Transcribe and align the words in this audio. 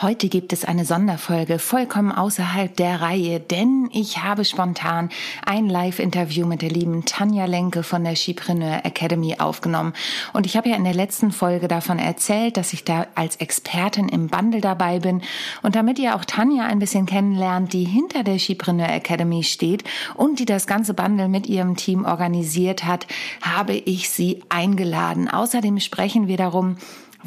Heute 0.00 0.28
gibt 0.28 0.52
es 0.52 0.64
eine 0.64 0.84
Sonderfolge 0.84 1.58
vollkommen 1.58 2.12
außerhalb 2.12 2.76
der 2.76 3.00
Reihe, 3.00 3.40
denn 3.40 3.90
ich 3.92 4.22
habe 4.22 4.44
spontan 4.44 5.08
ein 5.44 5.68
Live-Interview 5.68 6.46
mit 6.46 6.62
der 6.62 6.70
lieben 6.70 7.04
Tanja 7.04 7.46
Lenke 7.46 7.82
von 7.82 8.04
der 8.04 8.14
Skipreneur 8.14 8.84
Academy 8.84 9.34
aufgenommen. 9.40 9.94
Und 10.32 10.46
ich 10.46 10.56
habe 10.56 10.68
ja 10.68 10.76
in 10.76 10.84
der 10.84 10.94
letzten 10.94 11.32
Folge 11.32 11.66
davon 11.66 11.98
erzählt, 11.98 12.56
dass 12.56 12.72
ich 12.72 12.84
da 12.84 13.08
als 13.16 13.34
Expertin 13.36 14.08
im 14.08 14.28
Bundle 14.28 14.60
dabei 14.60 15.00
bin. 15.00 15.20
Und 15.62 15.74
damit 15.74 15.98
ihr 15.98 16.14
auch 16.14 16.24
Tanja 16.24 16.64
ein 16.66 16.78
bisschen 16.78 17.06
kennenlernt, 17.06 17.72
die 17.72 17.82
hinter 17.82 18.22
der 18.22 18.38
Skipreneur 18.38 18.90
Academy 18.90 19.42
steht 19.42 19.82
und 20.14 20.38
die 20.38 20.46
das 20.46 20.68
ganze 20.68 20.94
Bundle 20.94 21.26
mit 21.26 21.48
ihrem 21.48 21.74
Team 21.74 22.04
organisiert 22.04 22.84
hat, 22.84 23.08
habe 23.42 23.74
ich 23.74 24.10
sie 24.10 24.44
eingeladen. 24.48 25.28
Außerdem 25.28 25.80
sprechen 25.80 26.28
wir 26.28 26.36
darum, 26.36 26.76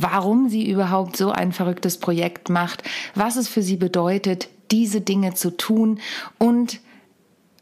warum 0.02 0.50
sie 0.50 0.70
überhaupt 0.70 1.16
so 1.16 1.32
ein 1.32 1.52
verrücktes 1.52 1.98
Projekt 1.98 2.50
macht, 2.50 2.84
was 3.16 3.36
es 3.36 3.48
für 3.48 3.62
sie 3.62 3.78
bedeutet, 3.78 4.50
diese 4.72 5.02
Dinge 5.02 5.34
zu 5.34 5.56
tun 5.56 6.00
und 6.38 6.80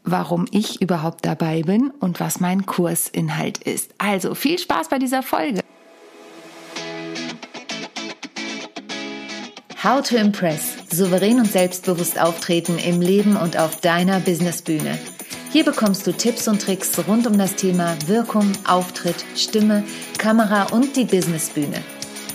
warum 0.04 0.46
ich 0.50 0.80
überhaupt 0.80 1.26
dabei 1.26 1.62
bin 1.62 1.90
und 1.90 2.20
was 2.20 2.40
mein 2.40 2.66
Kursinhalt 2.66 3.58
ist. 3.58 3.92
Also 3.98 4.34
viel 4.34 4.58
Spaß 4.58 4.88
bei 4.88 4.98
dieser 4.98 5.22
Folge. 5.22 5.60
How 9.82 10.02
to 10.02 10.16
Impress. 10.16 10.74
Souverän 10.90 11.38
und 11.38 11.50
selbstbewusst 11.50 12.20
auftreten 12.20 12.78
im 12.78 13.00
Leben 13.00 13.36
und 13.36 13.58
auf 13.58 13.80
deiner 13.80 14.20
Businessbühne. 14.20 14.98
Hier 15.52 15.64
bekommst 15.64 16.06
du 16.06 16.12
Tipps 16.12 16.48
und 16.48 16.60
Tricks 16.60 16.92
rund 17.08 17.26
um 17.26 17.38
das 17.38 17.56
Thema 17.56 17.96
Wirkung, 18.06 18.52
Auftritt, 18.66 19.24
Stimme, 19.34 19.82
Kamera 20.18 20.64
und 20.64 20.96
die 20.96 21.04
Businessbühne. 21.04 21.82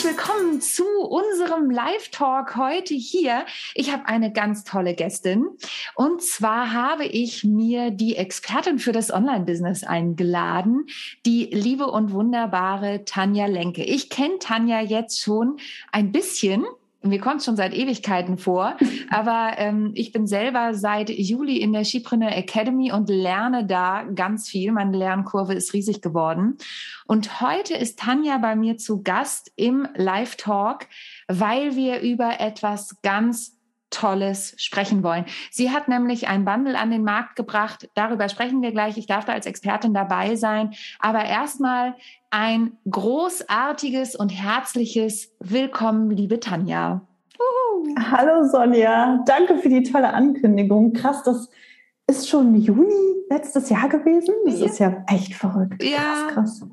herzlich 0.00 0.16
willkommen 0.16 0.62
zu 0.62 0.84
unserem 0.84 1.70
Live-Talk 1.70 2.56
heute 2.56 2.94
hier. 2.94 3.44
Ich 3.74 3.92
habe 3.92 4.06
eine 4.06 4.32
ganz 4.32 4.64
tolle 4.64 4.94
Gästin 4.94 5.46
und 5.94 6.22
zwar 6.22 6.72
habe 6.72 7.04
ich 7.04 7.44
mir 7.44 7.90
die 7.90 8.16
Expertin 8.16 8.78
für 8.78 8.92
das 8.92 9.12
Online-Business 9.12 9.84
eingeladen, 9.84 10.86
die 11.26 11.50
liebe 11.52 11.86
und 11.86 12.12
wunderbare 12.12 13.04
Tanja 13.04 13.44
Lenke. 13.44 13.84
Ich 13.84 14.08
kenne 14.08 14.38
Tanja 14.38 14.80
jetzt 14.80 15.20
schon 15.20 15.58
ein 15.92 16.12
bisschen 16.12 16.64
mir 17.02 17.20
kommt 17.20 17.42
schon 17.42 17.56
seit 17.56 17.74
Ewigkeiten 17.74 18.38
vor, 18.38 18.76
aber 19.10 19.52
ähm, 19.56 19.92
ich 19.94 20.12
bin 20.12 20.26
selber 20.26 20.74
seit 20.74 21.10
Juli 21.10 21.56
in 21.58 21.72
der 21.72 21.84
Skipreneur 21.84 22.32
Academy 22.32 22.92
und 22.92 23.08
lerne 23.08 23.66
da 23.66 24.04
ganz 24.14 24.48
viel. 24.48 24.72
Meine 24.72 24.96
Lernkurve 24.96 25.54
ist 25.54 25.72
riesig 25.72 26.02
geworden. 26.02 26.58
Und 27.06 27.40
heute 27.40 27.74
ist 27.74 27.98
Tanja 27.98 28.38
bei 28.38 28.56
mir 28.56 28.76
zu 28.76 29.02
Gast 29.02 29.52
im 29.56 29.88
Live-Talk, 29.94 30.86
weil 31.28 31.76
wir 31.76 32.00
über 32.00 32.40
etwas 32.40 32.96
ganz 33.02 33.59
Tolles 33.90 34.54
sprechen 34.56 35.02
wollen. 35.02 35.24
Sie 35.50 35.70
hat 35.70 35.88
nämlich 35.88 36.28
ein 36.28 36.44
Bundle 36.44 36.78
an 36.78 36.90
den 36.90 37.04
Markt 37.04 37.36
gebracht. 37.36 37.88
Darüber 37.94 38.28
sprechen 38.28 38.62
wir 38.62 38.72
gleich. 38.72 38.96
Ich 38.96 39.06
darf 39.06 39.24
da 39.24 39.32
als 39.32 39.46
Expertin 39.46 39.92
dabei 39.94 40.36
sein. 40.36 40.72
Aber 40.98 41.24
erstmal 41.24 41.94
ein 42.30 42.78
großartiges 42.88 44.16
und 44.16 44.30
herzliches 44.30 45.34
Willkommen, 45.40 46.10
liebe 46.10 46.40
Tanja. 46.40 47.02
Uhu. 47.38 47.94
Hallo 48.10 48.44
Sonja, 48.44 49.22
danke 49.26 49.58
für 49.58 49.68
die 49.68 49.82
tolle 49.82 50.12
Ankündigung. 50.12 50.92
Krass, 50.92 51.22
das 51.22 51.48
ist 52.06 52.28
schon 52.28 52.54
Juni 52.56 53.24
letztes 53.30 53.70
Jahr 53.70 53.88
gewesen. 53.88 54.34
Das 54.44 54.60
ja. 54.60 54.66
ist 54.66 54.78
ja 54.78 55.04
echt 55.08 55.34
verrückt. 55.34 55.82
Ja. 55.82 56.28
Krass, 56.32 56.64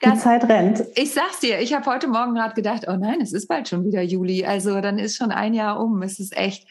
krass. 0.00 0.14
Die 0.14 0.18
Zeit 0.18 0.48
rennt. 0.48 0.84
Ich 0.94 1.12
sag's 1.12 1.40
dir, 1.40 1.60
ich 1.60 1.74
habe 1.74 1.86
heute 1.86 2.08
Morgen 2.08 2.34
gerade 2.34 2.54
gedacht, 2.54 2.84
oh 2.88 2.96
nein, 2.96 3.20
es 3.20 3.32
ist 3.32 3.48
bald 3.48 3.68
schon 3.68 3.84
wieder 3.84 4.02
Juli. 4.02 4.44
Also 4.44 4.80
dann 4.80 4.98
ist 4.98 5.16
schon 5.16 5.32
ein 5.32 5.54
Jahr 5.54 5.80
um. 5.80 6.02
Es 6.02 6.18
ist 6.18 6.36
echt 6.36 6.66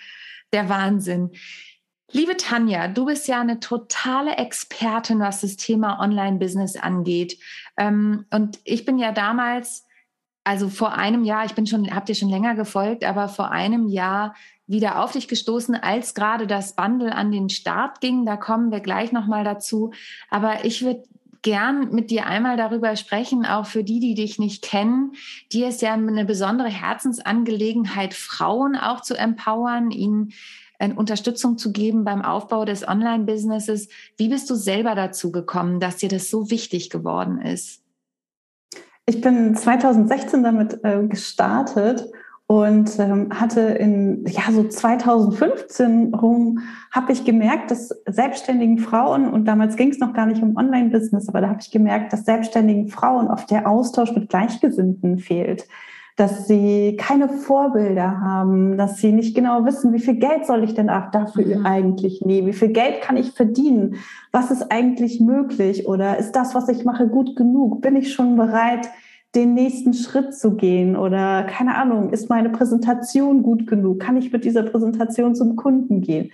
der 0.53 0.69
Wahnsinn. 0.69 1.31
Liebe 2.13 2.35
Tanja, 2.35 2.89
du 2.89 3.06
bist 3.06 3.28
ja 3.29 3.39
eine 3.39 3.62
totale 3.62 4.35
Expertin, 4.35 5.19
was 5.19 5.41
das 5.41 5.56
Thema 5.56 6.00
Online-Business 6.01 6.75
angeht. 6.75 7.39
Ähm, 7.78 8.25
und 8.31 8.59
ich 8.66 8.84
bin 8.84 8.97
ja 8.97 9.13
damals, 9.13 9.85
also 10.44 10.68
vor 10.68 10.94
einem 10.94 11.23
Jahr, 11.23 11.45
ich 11.45 11.53
bin 11.53 11.68
schon, 11.68 11.95
habt 11.95 12.09
ihr 12.09 12.16
schon 12.16 12.29
länger 12.29 12.56
gefolgt, 12.56 13.06
aber 13.06 13.29
vor 13.29 13.51
einem 13.51 13.88
Jahr 13.88 14.35
wieder 14.68 15.01
auf 15.01 15.13
dich 15.13 15.28
gestoßen, 15.29 15.75
als 15.75 16.13
gerade 16.13 16.47
das 16.47 16.75
Bundle 16.75 17.13
an 17.13 17.31
den 17.31 17.50
Start 17.50 18.01
ging. 18.01 18.25
Da 18.25 18.35
kommen 18.35 18.72
wir 18.72 18.81
gleich 18.81 19.12
nochmal 19.12 19.45
dazu. 19.45 19.91
Aber 20.29 20.66
ich 20.66 20.83
würde 20.83 21.03
gern 21.41 21.94
mit 21.94 22.12
dir 22.12 22.25
einmal 22.25 22.57
darüber 22.57 22.96
sprechen, 22.96 23.46
auch 23.46 23.66
für 23.66 23.84
die, 23.84 24.00
die 24.00 24.16
dich 24.16 24.40
nicht 24.40 24.63
kennen. 24.63 25.13
Dir 25.52 25.69
ist 25.69 25.81
ja 25.81 25.94
eine 25.94 26.25
besondere 26.25 26.69
Herzensangelegenheit, 26.69 28.13
Frauen 28.13 28.75
auch 28.75 29.02
zu 29.02 29.16
empowern, 29.16 29.91
ihnen 29.91 30.34
äh, 30.80 30.91
Unterstützung 30.91 31.57
zu 31.57 31.72
geben 31.72 32.03
beim 32.03 32.22
Aufbau 32.22 32.66
des 32.66 32.88
Online-Businesses. 32.88 33.90
Wie 34.18 34.30
bist 34.30 34.50
du 34.50 34.56
selber 34.56 34.96
dazu 34.96 35.31
gekommen, 35.31 35.80
dass 35.80 35.97
dir 35.97 36.09
das 36.09 36.30
so 36.30 36.50
wichtig 36.50 36.90
geworden 36.90 37.41
ist? 37.41 37.81
Ich 39.06 39.22
bin 39.22 39.56
2016 39.56 40.44
damit 40.44 40.84
äh, 40.84 41.06
gestartet 41.07 42.12
und 42.51 43.00
ähm, 43.00 43.29
hatte 43.34 43.62
in 43.62 44.25
ja 44.28 44.41
so 44.51 44.66
2015 44.66 46.13
rum 46.13 46.59
habe 46.91 47.13
ich 47.13 47.23
gemerkt, 47.23 47.72
dass 47.72 47.95
selbstständigen 48.06 48.78
Frauen 48.78 49.31
und 49.31 49.45
damals 49.45 49.78
ging 49.78 49.91
es 49.91 50.00
noch 50.00 50.12
gar 50.12 50.25
nicht 50.25 50.44
um 50.44 50.57
Online-Business, 50.57 51.29
aber 51.29 51.39
da 51.39 51.47
habe 51.47 51.59
ich 51.62 51.72
gemerkt, 51.72 52.12
dass 52.12 52.25
selbstständigen 52.25 52.89
Frauen 52.89 53.29
oft 53.29 53.50
der 53.51 53.69
Austausch 53.69 54.12
mit 54.12 54.28
Gleichgesinnten 54.28 55.19
fehlt. 55.19 55.66
Dass 56.17 56.45
sie 56.45 56.97
keine 57.00 57.29
Vorbilder 57.29 58.19
haben, 58.19 58.78
dass 58.78 58.97
sie 58.97 59.13
nicht 59.13 59.33
genau 59.33 59.63
wissen, 59.63 59.94
wie 59.94 60.01
viel 60.01 60.16
Geld 60.16 60.45
soll 60.45 60.66
ich 60.66 60.73
denn 60.73 60.88
dafür 60.88 61.59
mhm. 61.59 61.66
eigentlich 61.66 62.22
nehmen, 62.22 62.50
wie 62.50 62.53
viel 62.53 62.73
Geld 62.73 63.01
kann 63.01 63.16
ich 63.16 63.31
verdienen, 63.31 63.95
was 64.33 64.51
ist 64.51 64.73
eigentlich 64.73 65.22
möglich? 65.22 65.88
Oder 65.88 66.18
ist 66.18 66.33
das, 66.33 66.53
was 66.53 66.68
ich 66.68 66.83
mache, 66.83 67.07
gut 67.07 67.38
genug, 67.38 67.81
bin 67.81 67.95
ich 67.95 68.13
schon 68.13 68.35
bereit, 68.35 68.89
den 69.36 69.53
nächsten 69.53 69.94
Schritt 69.94 70.36
zu 70.36 70.56
gehen 70.56 70.97
oder 70.97 71.44
keine 71.44 71.75
Ahnung, 71.75 72.09
ist 72.09 72.30
meine 72.30 72.50
Präsentation 72.50 73.44
gut 73.44 73.66
genug? 73.66 74.00
Kann 74.00 74.18
ich 74.18 74.31
mit 74.31 74.44
dieser 74.44 74.64
Präsentation 74.64 75.36
zum 75.36 75.56
Kunden 75.56 76.02
gehen? 76.02 76.31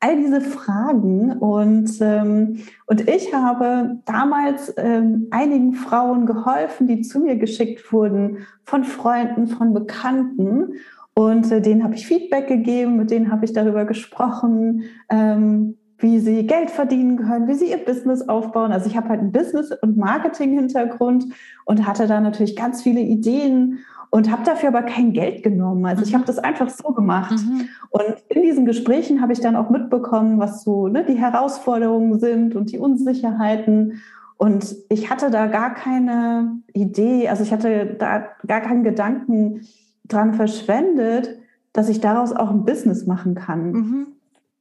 All 0.00 0.16
diese 0.16 0.40
Fragen 0.40 1.32
und, 1.32 1.90
ähm, 2.00 2.58
und 2.86 3.08
ich 3.08 3.32
habe 3.32 3.98
damals 4.06 4.74
ähm, 4.76 5.28
einigen 5.30 5.74
Frauen 5.74 6.26
geholfen, 6.26 6.88
die 6.88 7.02
zu 7.02 7.20
mir 7.20 7.36
geschickt 7.36 7.92
wurden 7.92 8.38
von 8.64 8.82
Freunden, 8.82 9.46
von 9.46 9.72
Bekannten 9.72 10.74
und 11.14 11.52
äh, 11.52 11.60
denen 11.60 11.84
habe 11.84 11.94
ich 11.94 12.06
Feedback 12.06 12.48
gegeben, 12.48 12.96
mit 12.96 13.10
denen 13.10 13.30
habe 13.30 13.44
ich 13.44 13.52
darüber 13.52 13.84
gesprochen, 13.84 14.84
ähm, 15.08 15.76
wie 16.02 16.18
sie 16.18 16.46
Geld 16.48 16.70
verdienen 16.70 17.16
können, 17.16 17.46
wie 17.46 17.54
sie 17.54 17.70
ihr 17.70 17.78
Business 17.78 18.28
aufbauen. 18.28 18.72
Also 18.72 18.88
ich 18.88 18.96
habe 18.96 19.08
halt 19.08 19.20
einen 19.20 19.30
Business- 19.30 19.70
und 19.82 19.96
Marketing-Hintergrund 19.96 21.26
und 21.64 21.86
hatte 21.86 22.08
da 22.08 22.20
natürlich 22.20 22.56
ganz 22.56 22.82
viele 22.82 23.00
Ideen 23.00 23.78
und 24.10 24.30
habe 24.30 24.42
dafür 24.42 24.70
aber 24.70 24.82
kein 24.82 25.12
Geld 25.12 25.44
genommen. 25.44 25.86
Also 25.86 26.02
mhm. 26.02 26.08
ich 26.08 26.14
habe 26.14 26.24
das 26.24 26.40
einfach 26.40 26.68
so 26.68 26.92
gemacht. 26.92 27.30
Mhm. 27.30 27.68
Und 27.90 28.16
in 28.28 28.42
diesen 28.42 28.66
Gesprächen 28.66 29.22
habe 29.22 29.32
ich 29.32 29.40
dann 29.40 29.54
auch 29.54 29.70
mitbekommen, 29.70 30.40
was 30.40 30.64
so 30.64 30.88
ne, 30.88 31.04
die 31.04 31.14
Herausforderungen 31.14 32.18
sind 32.18 32.56
und 32.56 32.72
die 32.72 32.78
Unsicherheiten. 32.78 34.02
Und 34.36 34.74
ich 34.88 35.08
hatte 35.08 35.30
da 35.30 35.46
gar 35.46 35.72
keine 35.72 36.58
Idee, 36.72 37.28
also 37.28 37.44
ich 37.44 37.52
hatte 37.52 37.94
da 37.96 38.26
gar 38.44 38.60
keinen 38.60 38.82
Gedanken 38.82 39.60
dran 40.08 40.34
verschwendet, 40.34 41.38
dass 41.72 41.88
ich 41.88 42.00
daraus 42.00 42.32
auch 42.32 42.50
ein 42.50 42.64
Business 42.64 43.06
machen 43.06 43.36
kann. 43.36 43.70
Mhm 43.70 44.06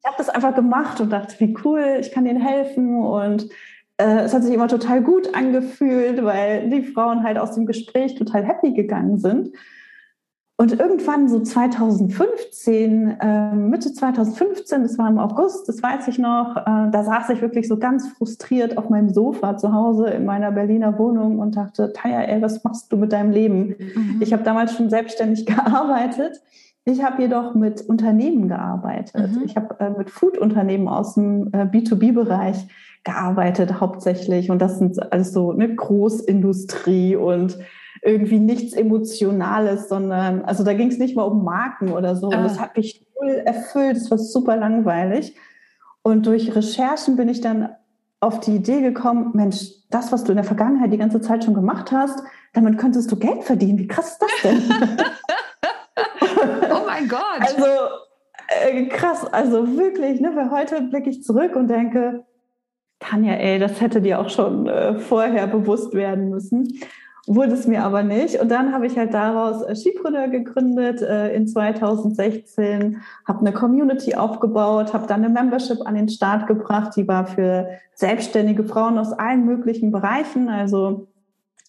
ich 0.01 0.07
habe 0.07 0.18
das 0.18 0.30
einfach 0.30 0.56
gemacht 0.56 1.00
und 1.00 1.12
dachte, 1.12 1.36
wie 1.39 1.56
cool, 1.63 1.98
ich 2.00 2.12
kann 2.12 2.25
denen 2.25 2.42
helfen 2.42 3.03
und 3.03 3.50
äh, 3.98 4.21
es 4.21 4.33
hat 4.33 4.44
sich 4.44 4.53
immer 4.53 4.68
total 4.68 5.03
gut 5.03 5.36
angefühlt, 5.36 6.24
weil 6.24 6.69
die 6.69 6.81
Frauen 6.81 7.24
halt 7.24 7.38
aus 7.38 7.53
dem 7.53 7.68
Gespräch 7.68 8.15
total 8.15 8.44
happy 8.44 8.74
gegangen 8.74 9.19
sind. 9.19 9.51
Und 10.57 10.80
irgendwann 10.80 11.27
so 11.27 11.39
2015, 11.39 13.18
äh, 13.19 13.56
Mitte 13.56 13.94
2015, 13.94 14.83
das 14.83 14.98
war 14.98 15.07
im 15.07 15.18
August, 15.18 15.68
das 15.68 15.81
weiß 15.81 16.07
ich 16.07 16.19
noch, 16.19 16.56
äh, 16.56 16.92
da 16.92 17.04
saß 17.04 17.30
ich 17.31 17.42
wirklich 17.42 17.68
so 17.68 17.77
ganz 17.77 18.07
frustriert 18.09 18.77
auf 18.77 18.89
meinem 18.89 19.09
Sofa 19.09 19.57
zu 19.57 19.74
Hause 19.74 20.09
in 20.09 20.25
meiner 20.25 20.51
Berliner 20.51 20.97
Wohnung 21.00 21.39
und 21.39 21.56
dachte, 21.56 21.94
Taya, 21.94 22.21
ey, 22.21 22.42
was 22.42 22.63
machst 22.63 22.92
du 22.92 22.97
mit 22.97 23.12
deinem 23.12 23.31
Leben? 23.31 23.75
Mhm. 23.80 24.18
Ich 24.19 24.33
habe 24.33 24.44
damals 24.44 24.75
schon 24.75 24.89
selbstständig 24.89 25.45
gearbeitet 25.47 26.42
ich 26.86 27.04
habe 27.04 27.22
jedoch 27.22 27.54
mit 27.54 27.81
Unternehmen 27.81 28.48
gearbeitet. 28.48 29.31
Mhm. 29.31 29.44
Ich 29.45 29.56
habe 29.56 29.80
äh, 29.80 29.89
mit 29.92 30.10
Food-Unternehmen 30.10 30.88
aus 30.88 31.13
dem 31.13 31.48
äh, 31.54 31.66
B2B-Bereich 31.66 32.68
gearbeitet 33.04 33.80
hauptsächlich. 33.80 34.50
Und 34.50 34.60
das 34.60 34.80
sind 34.80 35.12
alles 35.12 35.31
so 35.31 35.51
eine 35.51 35.75
Großindustrie 35.75 37.16
und 37.16 37.57
irgendwie 38.04 38.39
nichts 38.39 38.74
Emotionales, 38.74 39.89
sondern, 39.89 40.42
also 40.44 40.63
da 40.63 40.74
ging 40.74 40.89
es 40.89 40.98
nicht 40.98 41.16
mal 41.16 41.24
um 41.24 41.44
Marken 41.44 41.92
oder 41.92 42.16
so. 42.16 42.28
Und 42.28 42.44
das 42.44 42.57
ah. 42.57 42.63
hat 42.63 42.78
mich 42.78 43.06
null 43.19 43.42
erfüllt. 43.45 43.95
Das 43.95 44.10
war 44.10 44.18
super 44.18 44.57
langweilig. 44.57 45.36
Und 46.01 46.25
durch 46.25 46.56
Recherchen 46.56 47.16
bin 47.16 47.30
ich 47.30 47.42
dann 47.42 47.69
auf 48.19 48.39
die 48.39 48.56
Idee 48.56 48.81
gekommen, 48.81 49.31
Mensch, 49.33 49.72
das, 49.89 50.12
was 50.12 50.24
du 50.24 50.31
in 50.31 50.38
der 50.38 50.45
Vergangenheit 50.45 50.94
die 50.94 50.98
ganze 50.98 51.22
Zeit 51.22 51.44
schon 51.44 51.54
gemacht 51.54 51.92
hast, 51.92 52.24
damit 52.54 52.78
könntest 52.78 53.12
du 53.12 53.18
Geld 53.18 53.44
verdienen. 53.44 53.78
Wie 53.78 53.88
krass 53.88 54.12
ist 54.12 54.22
das 54.22 54.31
denn? 54.44 54.62
mein 57.01 57.09
Gott. 57.09 57.42
Also 57.42 57.65
äh, 58.48 58.86
krass, 58.88 59.25
also 59.31 59.77
wirklich, 59.77 60.19
ne, 60.19 60.31
weil 60.36 60.51
heute 60.51 60.81
blicke 60.81 61.09
ich 61.09 61.24
zurück 61.24 61.56
und 61.56 61.68
denke, 61.68 62.25
Tanja, 63.00 63.33
ey, 63.33 63.59
das 63.59 63.81
hätte 63.81 64.01
dir 64.01 64.19
auch 64.19 64.30
schon 64.30 64.68
äh, 64.68 65.00
vorher 65.00 65.48
bewusst 65.48 65.94
werden 65.94 66.30
müssen. 66.30 66.80
Wurde 67.27 67.53
es 67.53 67.68
mir 67.68 67.83
aber 67.83 68.03
nicht. 68.03 68.39
Und 68.39 68.50
dann 68.50 68.74
habe 68.74 68.88
ich 68.88 68.98
halt 68.98 69.13
daraus 69.13 69.63
äh, 69.63 69.75
Skipreneur 69.75 70.27
gegründet 70.27 71.01
äh, 71.01 71.33
in 71.33 71.48
2016, 71.48 73.01
habe 73.27 73.39
eine 73.39 73.54
Community 73.54 74.15
aufgebaut, 74.15 74.94
habe 74.94 75.07
dann 75.07 75.24
eine 75.24 75.33
Membership 75.33 75.86
an 75.86 75.95
den 75.95 76.09
Start 76.09 76.47
gebracht, 76.47 76.95
die 76.95 77.07
war 77.07 77.25
für 77.25 77.69
selbstständige 77.95 78.63
Frauen 78.63 78.97
aus 78.97 79.13
allen 79.13 79.45
möglichen 79.45 79.92
Bereichen, 79.92 80.50
also 80.50 81.07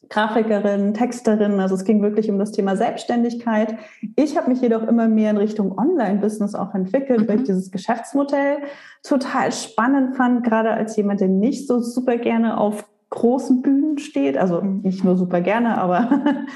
Grafikerin, 0.09 0.95
Texterin, 0.95 1.59
also 1.61 1.75
es 1.75 1.85
ging 1.85 2.03
wirklich 2.03 2.31
um 2.31 2.39
das 2.39 2.53
Thema 2.53 2.77
Selbstständigkeit. 2.77 3.77
Ich 4.17 4.37
habe 4.37 4.51
mich 4.51 4.61
jedoch 4.61 4.87
immer 4.87 5.09
mehr 5.09 5.31
in 5.31 5.39
Richtung 5.39 5.79
Online-Business 5.79 6.55
auch 6.55 6.75
entwickelt, 6.75 7.21
mhm. 7.21 7.29
weil 7.29 7.37
ich 7.41 7.45
dieses 7.45 7.71
Geschäftsmodell 7.71 8.59
total 9.03 9.53
spannend 9.53 10.17
fand, 10.17 10.45
gerade 10.45 10.73
als 10.73 10.97
jemand, 10.97 11.21
der 11.21 11.29
nicht 11.29 11.67
so 11.67 11.81
super 11.81 12.19
gerne 12.19 12.59
auf 12.59 12.89
großen 13.13 13.63
Bühnen 13.63 13.99
steht. 13.99 14.37
Also 14.37 14.61
nicht 14.61 15.05
nur 15.05 15.17
super 15.17 15.41
gerne, 15.41 15.79
aber 15.79 16.09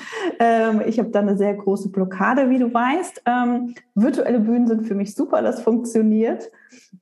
ähm, 0.41 0.83
ich 0.87 0.99
habe 0.99 1.11
da 1.11 1.21
eine 1.21 1.37
sehr 1.37 1.55
große 1.55 1.91
Blockade, 1.91 2.51
wie 2.51 2.59
du 2.59 2.73
weißt. 2.73 3.23
Ähm, 3.27 3.75
virtuelle 3.95 4.41
Bühnen 4.41 4.67
sind 4.67 4.87
für 4.87 4.95
mich 4.95 5.15
super, 5.15 5.43
das 5.43 5.61
funktioniert. 5.63 6.51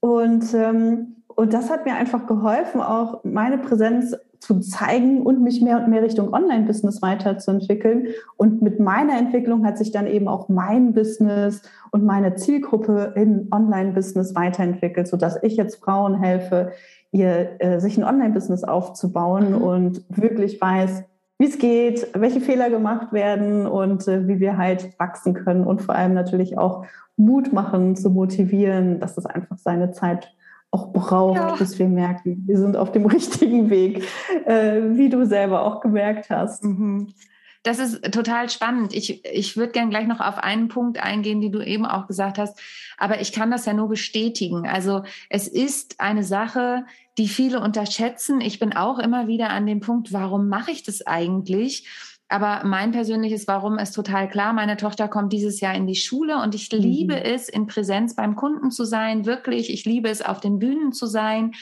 Und, 0.00 0.52
ähm, 0.54 1.16
und 1.36 1.52
das 1.52 1.70
hat 1.70 1.84
mir 1.84 1.94
einfach 1.94 2.26
geholfen, 2.26 2.80
auch 2.80 3.24
meine 3.24 3.58
Präsenz 3.58 4.16
zu 4.44 4.60
zeigen 4.60 5.22
und 5.22 5.42
mich 5.42 5.62
mehr 5.62 5.78
und 5.78 5.88
mehr 5.88 6.02
Richtung 6.02 6.32
Online-Business 6.34 7.00
weiterzuentwickeln. 7.00 8.08
Und 8.36 8.60
mit 8.60 8.78
meiner 8.78 9.18
Entwicklung 9.18 9.64
hat 9.64 9.78
sich 9.78 9.90
dann 9.90 10.06
eben 10.06 10.28
auch 10.28 10.48
mein 10.48 10.92
Business 10.92 11.62
und 11.90 12.04
meine 12.04 12.34
Zielgruppe 12.34 13.14
in 13.16 13.48
Online-Business 13.50 14.34
weiterentwickelt, 14.34 15.08
sodass 15.08 15.42
ich 15.42 15.56
jetzt 15.56 15.76
Frauen 15.76 16.20
helfe, 16.20 16.72
ihr, 17.10 17.60
äh, 17.60 17.80
sich 17.80 17.96
ein 17.96 18.04
Online-Business 18.04 18.64
aufzubauen 18.64 19.50
mhm. 19.50 19.62
und 19.62 20.04
wirklich 20.08 20.60
weiß, 20.60 21.04
wie 21.38 21.46
es 21.46 21.58
geht, 21.58 22.08
welche 22.14 22.40
Fehler 22.40 22.70
gemacht 22.70 23.12
werden 23.12 23.66
und 23.66 24.06
äh, 24.06 24.28
wie 24.28 24.40
wir 24.40 24.58
halt 24.58 24.98
wachsen 24.98 25.34
können 25.34 25.64
und 25.64 25.80
vor 25.82 25.94
allem 25.94 26.14
natürlich 26.14 26.58
auch 26.58 26.84
Mut 27.16 27.52
machen, 27.52 27.96
zu 27.96 28.10
motivieren, 28.10 29.00
dass 29.00 29.16
es 29.16 29.26
einfach 29.26 29.56
seine 29.56 29.92
Zeit 29.92 30.34
auch 30.74 30.92
braucht, 30.92 31.36
ja. 31.36 31.54
bis 31.54 31.78
wir 31.78 31.88
merken, 31.88 32.42
wir 32.46 32.58
sind 32.58 32.76
auf 32.76 32.90
dem 32.90 33.06
richtigen 33.16 33.70
Weg, 33.70 34.02
äh, 34.44 34.80
wie 34.90 35.08
du 35.08 35.24
selber 35.24 35.62
auch 35.62 35.80
gemerkt 35.80 36.30
hast. 36.30 36.64
Mhm. 36.64 37.14
Das 37.62 37.78
ist 37.78 38.12
total 38.12 38.50
spannend. 38.50 38.92
Ich, 38.92 39.24
ich 39.24 39.56
würde 39.56 39.72
gerne 39.72 39.88
gleich 39.88 40.06
noch 40.06 40.20
auf 40.20 40.36
einen 40.36 40.68
Punkt 40.68 41.02
eingehen, 41.02 41.40
den 41.40 41.50
du 41.50 41.62
eben 41.62 41.86
auch 41.86 42.06
gesagt 42.06 42.36
hast. 42.36 42.60
Aber 42.98 43.22
ich 43.22 43.32
kann 43.32 43.50
das 43.50 43.64
ja 43.64 43.72
nur 43.72 43.88
bestätigen. 43.88 44.68
Also 44.68 45.02
es 45.30 45.48
ist 45.48 45.98
eine 45.98 46.24
Sache, 46.24 46.84
die 47.16 47.26
viele 47.26 47.60
unterschätzen. 47.60 48.42
Ich 48.42 48.58
bin 48.58 48.76
auch 48.76 48.98
immer 48.98 49.28
wieder 49.28 49.48
an 49.48 49.64
dem 49.64 49.80
Punkt, 49.80 50.12
warum 50.12 50.48
mache 50.48 50.72
ich 50.72 50.82
das 50.82 51.06
eigentlich? 51.06 51.88
Aber 52.34 52.62
mein 52.64 52.90
persönliches 52.90 53.46
Warum 53.46 53.78
ist 53.78 53.92
total 53.92 54.28
klar. 54.28 54.52
Meine 54.52 54.76
Tochter 54.76 55.06
kommt 55.06 55.32
dieses 55.32 55.60
Jahr 55.60 55.72
in 55.72 55.86
die 55.86 55.94
Schule 55.94 56.42
und 56.42 56.52
ich 56.56 56.68
liebe 56.72 57.14
mhm. 57.14 57.22
es, 57.22 57.48
in 57.48 57.68
Präsenz 57.68 58.16
beim 58.16 58.34
Kunden 58.34 58.72
zu 58.72 58.84
sein. 58.84 59.24
Wirklich, 59.24 59.72
ich 59.72 59.84
liebe 59.84 60.08
es, 60.08 60.20
auf 60.20 60.40
den 60.40 60.58
Bühnen 60.58 60.90
zu 60.92 61.06
sein. 61.06 61.52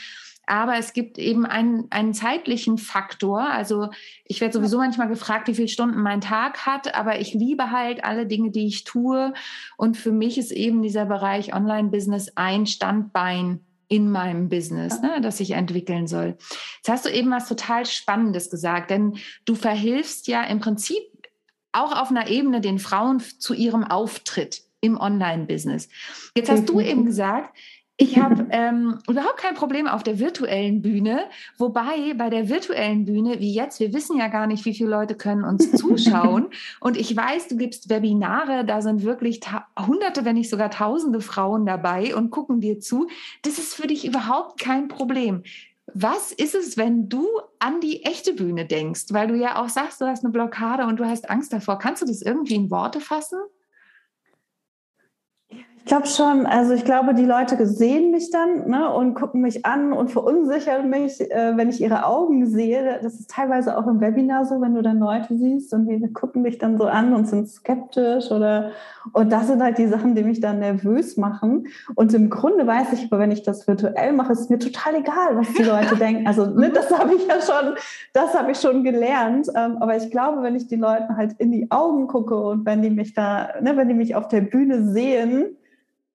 Aber 0.46 0.78
es 0.78 0.94
gibt 0.94 1.18
eben 1.18 1.44
einen, 1.44 1.88
einen 1.90 2.14
zeitlichen 2.14 2.78
Faktor. 2.78 3.50
Also 3.50 3.90
ich 4.24 4.40
werde 4.40 4.54
sowieso 4.54 4.78
manchmal 4.78 5.08
gefragt, 5.08 5.46
wie 5.48 5.54
viele 5.54 5.68
Stunden 5.68 6.00
mein 6.00 6.22
Tag 6.22 6.64
hat, 6.64 6.94
aber 6.94 7.20
ich 7.20 7.34
liebe 7.34 7.70
halt 7.70 8.02
alle 8.02 8.26
Dinge, 8.26 8.50
die 8.50 8.66
ich 8.66 8.84
tue. 8.84 9.34
Und 9.76 9.98
für 9.98 10.10
mich 10.10 10.38
ist 10.38 10.52
eben 10.52 10.80
dieser 10.80 11.04
Bereich 11.04 11.54
Online-Business 11.54 12.32
ein 12.34 12.64
Standbein 12.64 13.60
in 13.92 14.10
meinem 14.10 14.48
Business, 14.48 15.02
ne, 15.02 15.20
das 15.20 15.38
ich 15.38 15.50
entwickeln 15.50 16.06
soll. 16.06 16.38
Jetzt 16.76 16.88
hast 16.88 17.04
du 17.04 17.10
eben 17.10 17.30
was 17.30 17.46
total 17.46 17.84
Spannendes 17.84 18.48
gesagt, 18.48 18.90
denn 18.90 19.18
du 19.44 19.54
verhilfst 19.54 20.28
ja 20.28 20.42
im 20.44 20.60
Prinzip 20.60 21.02
auch 21.72 22.00
auf 22.00 22.08
einer 22.08 22.28
Ebene 22.28 22.62
den 22.62 22.78
Frauen 22.78 23.20
zu 23.20 23.52
ihrem 23.52 23.84
Auftritt 23.84 24.62
im 24.80 24.96
Online-Business. 24.98 25.90
Jetzt 26.34 26.50
hast 26.50 26.70
du 26.70 26.80
eben 26.80 27.04
gesagt, 27.04 27.54
ich 28.02 28.18
habe 28.18 28.46
ähm, 28.50 28.98
überhaupt 29.08 29.38
kein 29.38 29.54
Problem 29.54 29.86
auf 29.86 30.02
der 30.02 30.18
virtuellen 30.18 30.82
Bühne, 30.82 31.24
wobei 31.58 32.14
bei 32.16 32.30
der 32.30 32.48
virtuellen 32.48 33.04
Bühne, 33.04 33.38
wie 33.38 33.54
jetzt, 33.54 33.80
wir 33.80 33.92
wissen 33.92 34.18
ja 34.18 34.28
gar 34.28 34.46
nicht, 34.46 34.64
wie 34.64 34.74
viele 34.74 34.90
Leute 34.90 35.14
können 35.14 35.44
uns 35.44 35.70
zuschauen. 35.76 36.48
Und 36.80 36.96
ich 36.96 37.16
weiß, 37.16 37.48
du 37.48 37.56
gibst 37.56 37.88
Webinare, 37.88 38.64
da 38.64 38.82
sind 38.82 39.02
wirklich 39.02 39.40
hunderte, 39.78 40.24
wenn 40.24 40.34
nicht 40.34 40.50
sogar 40.50 40.70
tausende 40.70 41.20
Frauen 41.20 41.64
dabei 41.66 42.14
und 42.14 42.30
gucken 42.30 42.60
dir 42.60 42.80
zu. 42.80 43.06
Das 43.42 43.58
ist 43.58 43.74
für 43.74 43.86
dich 43.86 44.06
überhaupt 44.06 44.60
kein 44.60 44.88
Problem. 44.88 45.42
Was 45.94 46.32
ist 46.32 46.54
es, 46.54 46.76
wenn 46.76 47.08
du 47.08 47.26
an 47.58 47.80
die 47.80 48.04
echte 48.04 48.32
Bühne 48.32 48.66
denkst? 48.66 49.06
Weil 49.10 49.28
du 49.28 49.34
ja 49.34 49.60
auch 49.62 49.68
sagst, 49.68 50.00
du 50.00 50.06
hast 50.06 50.24
eine 50.24 50.32
Blockade 50.32 50.86
und 50.86 50.98
du 50.98 51.04
hast 51.04 51.28
Angst 51.28 51.52
davor. 51.52 51.78
Kannst 51.78 52.02
du 52.02 52.06
das 52.06 52.22
irgendwie 52.22 52.54
in 52.54 52.70
Worte 52.70 53.00
fassen? 53.00 53.38
Ich 55.84 55.88
glaube 55.88 56.06
schon. 56.06 56.46
Also 56.46 56.74
ich 56.74 56.84
glaube, 56.84 57.12
die 57.12 57.24
Leute 57.24 57.66
sehen 57.66 58.12
mich 58.12 58.30
dann 58.30 58.68
ne, 58.68 58.88
und 58.94 59.14
gucken 59.14 59.40
mich 59.40 59.66
an 59.66 59.92
und 59.92 60.12
verunsichern 60.12 60.88
mich, 60.88 61.20
äh, 61.20 61.56
wenn 61.56 61.68
ich 61.70 61.80
ihre 61.80 62.06
Augen 62.06 62.46
sehe. 62.46 63.00
Das 63.02 63.14
ist 63.18 63.28
teilweise 63.28 63.76
auch 63.76 63.88
im 63.88 64.00
Webinar 64.00 64.44
so, 64.44 64.60
wenn 64.60 64.76
du 64.76 64.82
dann 64.82 65.00
Leute 65.00 65.36
siehst 65.36 65.74
und 65.74 65.88
die 65.88 66.12
gucken 66.12 66.42
mich 66.42 66.58
dann 66.58 66.78
so 66.78 66.84
an 66.84 67.12
und 67.12 67.26
sind 67.26 67.48
skeptisch 67.48 68.30
oder 68.30 68.70
und 69.12 69.32
das 69.32 69.48
sind 69.48 69.60
halt 69.60 69.76
die 69.78 69.88
Sachen, 69.88 70.14
die 70.14 70.22
mich 70.22 70.40
dann 70.40 70.60
nervös 70.60 71.16
machen. 71.16 71.66
Und 71.96 72.14
im 72.14 72.30
Grunde 72.30 72.64
weiß 72.64 72.92
ich 72.92 73.06
aber, 73.06 73.18
wenn 73.18 73.32
ich 73.32 73.42
das 73.42 73.66
virtuell 73.66 74.12
mache, 74.12 74.34
ist 74.34 74.50
mir 74.50 74.60
total 74.60 74.94
egal, 74.94 75.36
was 75.36 75.52
die 75.54 75.64
Leute 75.64 75.96
denken. 75.98 76.28
Also 76.28 76.46
ne, 76.46 76.70
das 76.70 76.96
habe 76.96 77.12
ich 77.14 77.26
ja 77.26 77.40
schon, 77.40 77.74
das 78.12 78.34
habe 78.34 78.52
ich 78.52 78.58
schon 78.58 78.84
gelernt. 78.84 79.48
Ähm, 79.56 79.78
aber 79.80 79.96
ich 79.96 80.12
glaube, 80.12 80.42
wenn 80.44 80.54
ich 80.54 80.68
die 80.68 80.76
Leuten 80.76 81.16
halt 81.16 81.32
in 81.38 81.50
die 81.50 81.72
Augen 81.72 82.06
gucke 82.06 82.36
und 82.36 82.64
wenn 82.66 82.82
die 82.82 82.90
mich 82.90 83.14
da, 83.14 83.48
ne, 83.60 83.76
wenn 83.76 83.88
die 83.88 83.94
mich 83.94 84.14
auf 84.14 84.28
der 84.28 84.42
Bühne 84.42 84.84
sehen, 84.92 85.56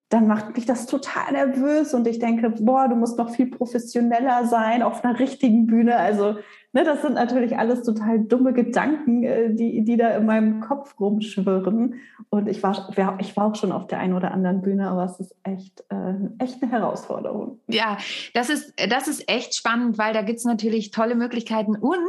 dann 0.10 0.28
macht 0.28 0.56
mich 0.56 0.66
das 0.66 0.86
total 0.86 1.34
nervös 1.34 1.94
und 1.94 2.08
ich 2.08 2.20
denke, 2.20 2.50
boah, 2.50 2.88
du 2.88 2.96
musst 2.96 3.18
noch 3.18 3.30
viel 3.30 3.48
professioneller 3.48 4.46
sein 4.46 4.82
auf 4.82 5.04
einer 5.04 5.20
richtigen 5.20 5.68
Bühne. 5.68 5.98
Also, 5.98 6.38
ne, 6.72 6.86
das 6.86 7.02
sind 7.02 7.16
natürlich 7.16 7.58
alles 7.58 7.84
total 7.84 8.20
dumme 8.20 8.54
Gedanken, 8.54 9.24
äh, 9.24 9.54
die, 9.54 9.84
die 9.84 9.98
da 9.98 10.12
in 10.12 10.26
meinem 10.26 10.62
Kopf 10.62 10.98
rumschwirren. 10.98 11.96
Und 12.30 12.48
ich 12.48 12.64
war, 12.64 12.90
ich 13.20 13.36
war 13.36 13.46
auch 13.46 13.56
schon 13.56 13.74
auf 13.74 13.88
der 13.88 14.00
einen 14.00 14.14
oder 14.14 14.32
anderen 14.32 14.62
Bühne, 14.62 14.90
aber 14.90 15.04
es 15.04 15.20
ist 15.20 15.36
echt, 15.44 15.84
äh, 15.90 16.14
echt 16.42 16.64
eine 16.64 16.72
Herausforderung. 16.72 17.60
Ja, 17.68 17.98
das 18.34 18.50
ist, 18.50 18.74
das 18.90 19.10
ist 19.10 19.30
echt 19.30 19.56
spannend, 19.56 19.98
weil 19.98 20.14
da 20.14 20.22
gibt 20.22 20.40
es 20.40 20.46
natürlich 20.46 20.92
tolle 20.92 21.16
Möglichkeiten. 21.16 21.76
Und 21.76 22.00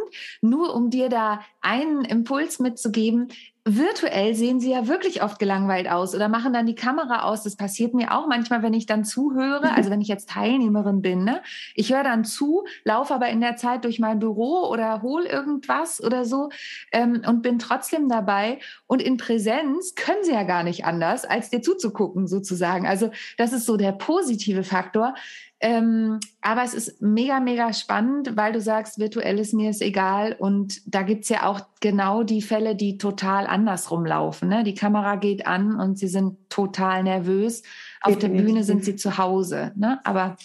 nur 0.40 0.72
um 0.72 0.90
dir 0.90 1.08
da 1.08 1.40
einen 1.60 2.04
Impuls 2.04 2.60
mitzugeben, 2.60 3.28
virtuell 3.76 4.34
sehen 4.34 4.60
sie 4.60 4.70
ja 4.70 4.86
wirklich 4.86 5.22
oft 5.22 5.38
gelangweilt 5.38 5.88
aus 5.88 6.14
oder 6.14 6.28
machen 6.28 6.52
dann 6.52 6.66
die 6.66 6.74
Kamera 6.74 7.22
aus. 7.22 7.42
Das 7.42 7.56
passiert 7.56 7.94
mir 7.94 8.16
auch 8.16 8.26
manchmal, 8.26 8.62
wenn 8.62 8.74
ich 8.74 8.86
dann 8.86 9.04
zuhöre, 9.04 9.72
also 9.74 9.90
wenn 9.90 10.00
ich 10.00 10.08
jetzt 10.08 10.30
Teilnehmerin 10.30 11.02
bin. 11.02 11.24
Ne? 11.24 11.42
Ich 11.74 11.92
höre 11.92 12.04
dann 12.04 12.24
zu, 12.24 12.64
laufe 12.84 13.14
aber 13.14 13.28
in 13.28 13.40
der 13.40 13.56
Zeit 13.56 13.84
durch 13.84 13.98
mein 13.98 14.18
Büro 14.18 14.68
oder 14.68 15.02
hole 15.02 15.28
irgendwas 15.28 16.02
oder 16.02 16.24
so 16.24 16.50
ähm, 16.92 17.22
und 17.26 17.42
bin 17.42 17.58
trotzdem 17.58 18.08
dabei. 18.08 18.58
Und 18.86 19.02
in 19.02 19.16
Präsenz 19.16 19.94
können 19.94 20.22
sie 20.24 20.32
ja 20.32 20.44
gar 20.44 20.62
nicht 20.62 20.84
anders, 20.84 21.24
als 21.24 21.50
dir 21.50 21.62
zuzugucken 21.62 22.26
sozusagen. 22.26 22.86
Also 22.86 23.10
das 23.36 23.52
ist 23.52 23.66
so 23.66 23.76
der 23.76 23.92
positive 23.92 24.64
Faktor. 24.64 25.14
Ähm, 25.60 26.20
aber 26.40 26.62
es 26.62 26.72
ist 26.72 27.02
mega, 27.02 27.40
mega 27.40 27.72
spannend, 27.72 28.36
weil 28.36 28.52
du 28.52 28.60
sagst, 28.60 29.00
virtuell 29.00 29.40
ist 29.40 29.54
mir 29.54 29.70
es 29.70 29.80
egal. 29.80 30.36
Und 30.38 30.80
da 30.86 31.02
gibt 31.02 31.24
es 31.24 31.30
ja 31.30 31.46
auch 31.46 31.60
genau 31.80 32.22
die 32.22 32.42
Fälle, 32.42 32.76
die 32.76 32.96
total 32.96 33.46
andersrum 33.46 34.06
laufen. 34.06 34.48
Ne? 34.48 34.62
Die 34.62 34.74
Kamera 34.74 35.16
geht 35.16 35.46
an 35.46 35.74
und 35.78 35.98
sie 35.98 36.06
sind 36.06 36.48
total 36.48 37.02
nervös. 37.02 37.62
Auf 38.02 38.14
Definitiv. 38.14 38.36
der 38.36 38.44
Bühne 38.44 38.64
sind 38.64 38.84
sie 38.84 38.94
zu 38.94 39.18
Hause. 39.18 39.72
Ne? 39.74 39.98
Aber 40.04 40.36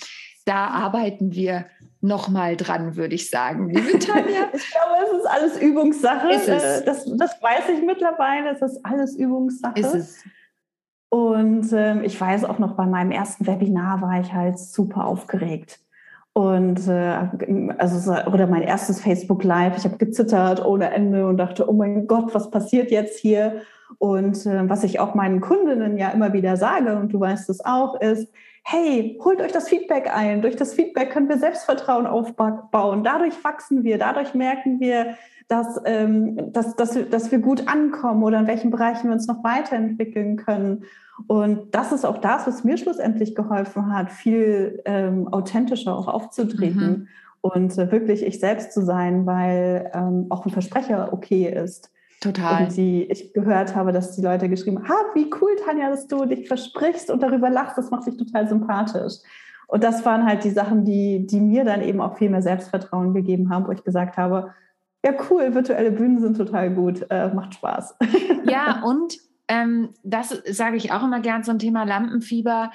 da 0.46 0.68
arbeiten 0.68 1.34
wir 1.34 1.66
nochmal 2.02 2.58
dran, 2.58 2.96
würde 2.96 3.16
ich 3.16 3.30
sagen. 3.30 3.70
Liebe 3.70 4.00
Tanja. 4.00 4.50
ich 4.54 4.72
glaube, 4.72 5.06
es 5.06 5.20
ist 5.20 5.26
alles 5.26 5.62
Übungssache. 5.62 6.32
Ist 6.32 6.50
es. 6.50 6.86
Das, 6.86 7.06
das 7.18 7.42
weiß 7.42 7.70
ich 7.70 7.84
mittlerweile. 7.84 8.50
Es 8.50 8.62
ist 8.62 8.84
alles 8.84 9.16
Übungssache. 9.16 9.80
Ist 9.80 9.94
es. 9.94 10.24
Und 11.14 11.72
ähm, 11.74 12.02
ich 12.04 12.20
weiß 12.20 12.44
auch 12.44 12.58
noch, 12.58 12.72
bei 12.72 12.88
meinem 12.88 13.12
ersten 13.12 13.46
Webinar 13.46 14.02
war 14.02 14.20
ich 14.20 14.34
halt 14.34 14.58
super 14.58 15.06
aufgeregt. 15.06 15.80
Und 16.34 16.88
äh, 16.88 17.76
also 17.78 18.12
oder 18.32 18.48
mein 18.48 18.64
erstes 18.64 19.00
Facebook 19.00 19.44
Live, 19.44 19.78
ich 19.78 19.84
habe 19.84 19.98
gezittert 19.98 20.66
ohne 20.66 20.90
Ende 20.90 21.28
und 21.28 21.38
dachte, 21.38 21.70
oh 21.70 21.74
mein 21.74 22.08
Gott, 22.08 22.34
was 22.34 22.50
passiert 22.50 22.90
jetzt 22.90 23.20
hier? 23.20 23.62
Und 24.00 24.44
äh, 24.48 24.68
was 24.68 24.84
ich 24.84 25.00
auch 25.00 25.14
meinen 25.14 25.40
Kundinnen 25.40 26.00
ja 26.00 26.10
immer 26.10 26.34
wieder 26.34 26.58
sage, 26.58 26.96
und 26.96 27.14
du 27.14 27.20
weißt 27.20 27.48
es 27.52 27.64
auch, 27.64 28.02
ist, 28.02 28.34
hey, 28.64 29.20
holt 29.24 29.40
euch 29.40 29.52
das 29.52 29.70
Feedback 29.70 30.10
ein. 30.12 30.42
Durch 30.42 30.56
das 30.56 30.74
Feedback 30.74 31.12
können 31.12 31.30
wir 31.30 31.38
Selbstvertrauen 31.38 32.08
aufbauen. 32.08 33.04
Dadurch 33.04 33.44
wachsen 33.44 33.84
wir, 33.84 34.00
dadurch 34.00 34.34
merken 34.34 34.80
wir, 34.80 35.14
dass, 35.48 35.80
ähm, 35.86 36.52
dass, 36.52 36.76
dass, 36.76 36.98
dass 37.12 37.32
wir 37.32 37.38
gut 37.38 37.68
ankommen 37.68 38.24
oder 38.24 38.40
in 38.40 38.48
welchen 38.48 38.72
Bereichen 38.72 39.10
wir 39.10 39.14
uns 39.14 39.28
noch 39.28 39.44
weiterentwickeln 39.44 40.38
können. 40.38 40.86
Und 41.28 41.74
das 41.76 41.92
ist 41.92 42.06
auch 42.06 42.18
das, 42.18 42.48
was 42.48 42.64
mir 42.64 42.78
schlussendlich 42.78 43.36
geholfen 43.36 43.94
hat, 43.94 44.12
viel 44.12 44.82
ähm, 44.86 45.28
authentischer 45.28 45.96
auch 45.96 46.08
aufzutreten 46.08 46.90
mhm. 46.90 47.08
und 47.42 47.78
äh, 47.78 47.92
wirklich 47.92 48.24
ich 48.24 48.40
selbst 48.40 48.74
zu 48.74 48.84
sein, 48.84 49.26
weil 49.26 49.92
ähm, 49.94 50.28
auch 50.30 50.46
ein 50.46 50.52
Versprecher 50.52 51.14
okay 51.14 51.48
ist. 51.48 51.92
Total. 52.20 52.64
Und 52.64 52.78
die 52.78 53.04
ich 53.12 53.34
gehört 53.34 53.76
habe, 53.76 53.92
dass 53.92 54.16
die 54.16 54.22
Leute 54.22 54.50
geschrieben 54.50 54.78
haben, 54.78 54.90
ha, 54.90 54.96
wie 55.14 55.30
cool, 55.42 55.56
Tanja, 55.64 55.90
dass 55.90 56.08
du 56.08 56.26
dich 56.26 56.48
versprichst 56.48 57.12
und 57.12 57.22
darüber 57.22 57.50
lachst, 57.50 57.78
das 57.78 57.92
macht 57.92 58.08
dich 58.08 58.18
total 58.18 58.48
sympathisch. 58.48 59.16
Und 59.68 59.84
das 59.84 60.06
waren 60.06 60.26
halt 60.26 60.44
die 60.44 60.52
Sachen, 60.52 60.86
die, 60.86 61.26
die 61.28 61.42
mir 61.42 61.66
dann 61.66 61.82
eben 61.82 62.00
auch 62.00 62.18
viel 62.18 62.30
mehr 62.30 62.42
Selbstvertrauen 62.42 63.14
gegeben 63.14 63.50
haben, 63.50 63.68
wo 63.68 63.72
ich 63.72 63.84
gesagt 63.84 64.18
habe, 64.18 64.52
ja 65.06 65.14
cool, 65.30 65.54
virtuelle 65.54 65.92
Bühnen 65.92 66.22
sind 66.22 66.38
total 66.38 66.74
gut, 66.74 67.06
äh, 67.10 67.34
macht 67.34 67.56
Spaß. 67.56 67.98
Ja, 68.46 68.84
und 68.86 69.18
ähm, 69.48 69.90
das 70.04 70.30
sage 70.30 70.78
ich 70.78 70.92
auch 70.92 71.04
immer 71.04 71.20
gern 71.20 71.44
zum 71.44 71.60
Thema 71.60 71.84
Lampenfieber. 71.84 72.72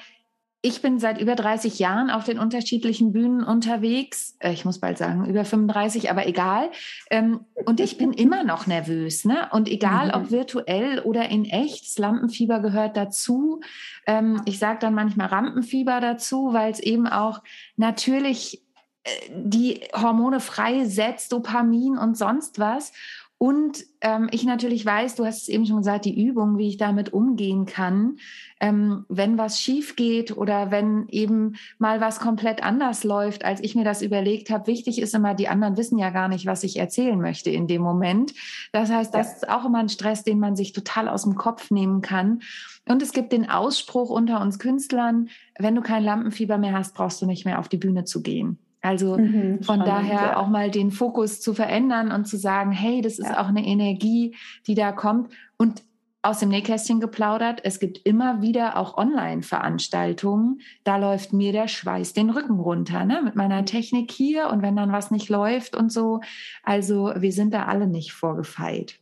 Ich 0.61 0.81
bin 0.81 0.99
seit 0.99 1.21
über 1.21 1.35
30 1.35 1.79
Jahren 1.79 2.09
auf 2.09 2.25
den 2.25 2.37
unterschiedlichen 2.37 3.13
Bühnen 3.13 3.43
unterwegs. 3.43 4.35
Äh, 4.39 4.51
ich 4.51 4.65
muss 4.65 4.79
bald 4.79 4.97
sagen, 4.97 5.25
über 5.25 5.45
35, 5.45 6.11
aber 6.11 6.27
egal. 6.27 6.69
Ähm, 7.09 7.45
und 7.65 7.79
ich 7.79 7.97
bin 7.97 8.11
immer 8.13 8.43
noch 8.43 8.67
nervös. 8.67 9.23
Ne? 9.23 9.47
Und 9.51 9.69
egal, 9.69 10.11
ob 10.13 10.23
mhm. 10.23 10.31
virtuell 10.31 10.99
oder 10.99 11.29
in 11.29 11.45
echt, 11.45 11.85
das 11.85 11.97
Lampenfieber 11.97 12.59
gehört 12.59 12.97
dazu. 12.97 13.61
Ähm, 14.05 14.41
ich 14.45 14.59
sage 14.59 14.79
dann 14.79 14.93
manchmal 14.93 15.27
Rampenfieber 15.27 16.01
dazu, 16.01 16.51
weil 16.51 16.71
es 16.71 16.79
eben 16.79 17.07
auch 17.07 17.41
natürlich 17.77 18.61
äh, 19.05 19.09
die 19.31 19.81
Hormone 19.93 20.41
freisetzt, 20.41 21.31
Dopamin 21.31 21.97
und 21.97 22.17
sonst 22.17 22.59
was. 22.59 22.91
Und 23.41 23.85
ähm, 24.01 24.27
ich 24.33 24.43
natürlich 24.43 24.85
weiß, 24.85 25.15
du 25.15 25.25
hast 25.25 25.43
es 25.43 25.47
eben 25.47 25.65
schon 25.65 25.77
gesagt, 25.77 26.03
die 26.03 26.25
Übung, 26.25 26.57
wie 26.57 26.67
ich 26.67 26.75
damit 26.75 27.13
umgehen 27.13 27.65
kann, 27.65 28.17
ähm, 28.59 29.05
wenn 29.07 29.37
was 29.37 29.61
schief 29.61 29.95
geht 29.95 30.35
oder 30.35 30.71
wenn 30.71 31.07
eben 31.07 31.55
mal 31.77 32.01
was 32.01 32.19
komplett 32.19 32.61
anders 32.61 33.05
läuft, 33.05 33.45
als 33.45 33.61
ich 33.63 33.75
mir 33.75 33.85
das 33.85 34.01
überlegt 34.01 34.49
habe. 34.49 34.67
Wichtig 34.67 35.01
ist 35.01 35.15
immer, 35.15 35.35
die 35.35 35.47
anderen 35.47 35.77
wissen 35.77 35.97
ja 35.97 36.09
gar 36.09 36.27
nicht, 36.27 36.47
was 36.47 36.65
ich 36.65 36.75
erzählen 36.75 37.19
möchte 37.19 37.49
in 37.49 37.67
dem 37.67 37.81
Moment. 37.81 38.33
Das 38.73 38.91
heißt, 38.91 39.15
das 39.15 39.27
ja. 39.27 39.33
ist 39.35 39.49
auch 39.49 39.63
immer 39.63 39.79
ein 39.79 39.87
Stress, 39.87 40.25
den 40.25 40.41
man 40.41 40.57
sich 40.57 40.73
total 40.73 41.07
aus 41.07 41.23
dem 41.23 41.35
Kopf 41.35 41.71
nehmen 41.71 42.01
kann. 42.01 42.41
Und 42.89 43.01
es 43.01 43.13
gibt 43.13 43.31
den 43.31 43.49
Ausspruch 43.49 44.09
unter 44.09 44.41
uns 44.41 44.59
Künstlern, 44.59 45.29
wenn 45.57 45.75
du 45.75 45.81
kein 45.81 46.03
Lampenfieber 46.03 46.57
mehr 46.57 46.73
hast, 46.73 46.93
brauchst 46.93 47.21
du 47.21 47.25
nicht 47.25 47.45
mehr 47.45 47.59
auf 47.59 47.69
die 47.69 47.77
Bühne 47.77 48.03
zu 48.03 48.21
gehen. 48.21 48.59
Also 48.81 49.17
mhm, 49.17 49.61
von 49.63 49.79
daher 49.81 50.13
ja. 50.13 50.37
auch 50.37 50.47
mal 50.47 50.71
den 50.71 50.91
Fokus 50.91 51.41
zu 51.41 51.53
verändern 51.53 52.11
und 52.11 52.25
zu 52.25 52.37
sagen, 52.37 52.71
hey, 52.71 53.01
das 53.01 53.19
ist 53.19 53.29
ja. 53.29 53.41
auch 53.41 53.47
eine 53.47 53.65
Energie, 53.65 54.35
die 54.67 54.75
da 54.75 54.91
kommt. 54.91 55.31
Und 55.57 55.83
aus 56.21 56.39
dem 56.39 56.49
Nähkästchen 56.49 56.99
geplaudert, 56.99 57.61
es 57.63 57.79
gibt 57.79 57.99
immer 57.99 58.41
wieder 58.41 58.77
auch 58.77 58.97
Online-Veranstaltungen. 58.97 60.59
Da 60.83 60.97
läuft 60.97 61.31
mir 61.31 61.53
der 61.53 61.69
Schweiß 61.69 62.13
den 62.13 62.29
Rücken 62.29 62.59
runter, 62.59 63.05
ne? 63.05 63.21
mit 63.23 63.35
meiner 63.35 63.63
Technik 63.63 64.11
hier 64.11 64.49
und 64.49 64.61
wenn 64.61 64.75
dann 64.75 64.91
was 64.91 65.11
nicht 65.11 65.29
läuft 65.29 65.75
und 65.75 65.91
so. 65.91 66.19
Also 66.63 67.13
wir 67.15 67.31
sind 67.31 67.53
da 67.53 67.65
alle 67.65 67.87
nicht 67.87 68.11
vorgefeilt. 68.11 68.99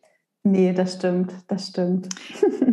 Nee, 0.50 0.72
das 0.72 0.94
stimmt, 0.94 1.34
das 1.48 1.68
stimmt. 1.68 2.08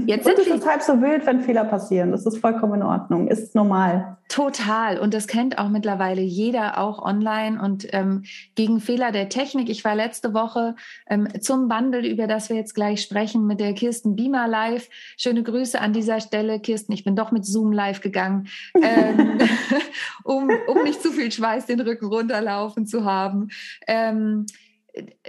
Jetzt 0.07 0.25
sind 0.25 0.38
und 0.38 0.47
es 0.47 0.54
ist 0.54 0.69
halb 0.69 0.81
so 0.81 1.00
wild, 1.00 1.26
wenn 1.26 1.40
Fehler 1.40 1.64
passieren. 1.64 2.12
Das 2.12 2.25
ist 2.25 2.38
vollkommen 2.38 2.75
in 2.75 2.83
Ordnung, 2.85 3.26
ist 3.26 3.54
normal. 3.57 4.16
Total. 4.28 4.99
Und 5.00 5.12
das 5.12 5.26
kennt 5.26 5.59
auch 5.59 5.69
mittlerweile 5.69 6.21
jeder, 6.21 6.78
auch 6.78 7.02
online. 7.02 7.61
Und 7.61 7.88
ähm, 7.93 8.23
gegen 8.54 8.81
Fehler 8.81 9.11
der 9.11 9.28
Technik. 9.28 9.69
Ich 9.71 9.85
war 9.85 9.97
letzte 9.97 10.35
Woche 10.35 10.76
ähm, 11.09 11.26
zum 11.40 11.66
Bundle, 11.66 12.07
über 12.07 12.28
das 12.28 12.49
wir 12.49 12.57
jetzt 12.57 12.75
gleich 12.75 13.02
sprechen, 13.02 13.47
mit 13.47 13.59
der 13.59 13.73
Kirsten 13.73 14.14
Beamer 14.14 14.47
live. 14.47 14.88
Schöne 15.16 15.43
Grüße 15.43 15.81
an 15.81 15.93
dieser 15.93 16.21
Stelle, 16.21 16.61
Kirsten. 16.61 16.93
Ich 16.93 17.02
bin 17.02 17.16
doch 17.16 17.33
mit 17.33 17.45
Zoom 17.45 17.73
live 17.73 18.00
gegangen, 18.00 18.47
ähm, 18.81 19.38
um, 20.23 20.49
um 20.69 20.85
nicht 20.85 21.02
zu 21.02 21.11
viel 21.11 21.33
Schweiß 21.33 21.66
den 21.66 21.81
Rücken 21.81 22.07
runterlaufen 22.07 22.87
zu 22.87 23.04
haben. 23.04 23.49
Ähm, 23.88 24.47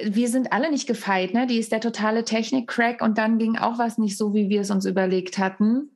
wir 0.04 0.28
sind 0.30 0.54
alle 0.54 0.70
nicht 0.70 0.88
gefeit, 0.88 1.34
ne? 1.34 1.48
Die 1.48 1.58
ist 1.58 1.72
der 1.72 1.82
totale 1.82 2.24
Technik-Crack 2.24 3.02
und 3.02 3.18
dann 3.18 3.38
ging 3.38 3.58
auch 3.58 3.80
was 3.80 3.98
nicht 3.98 4.18
so, 4.18 4.34
wie 4.34 4.50
wir 4.50 4.62
es 4.62 4.72
uns 4.72 4.86
überlegt 4.86 5.38
hatten 5.38 5.90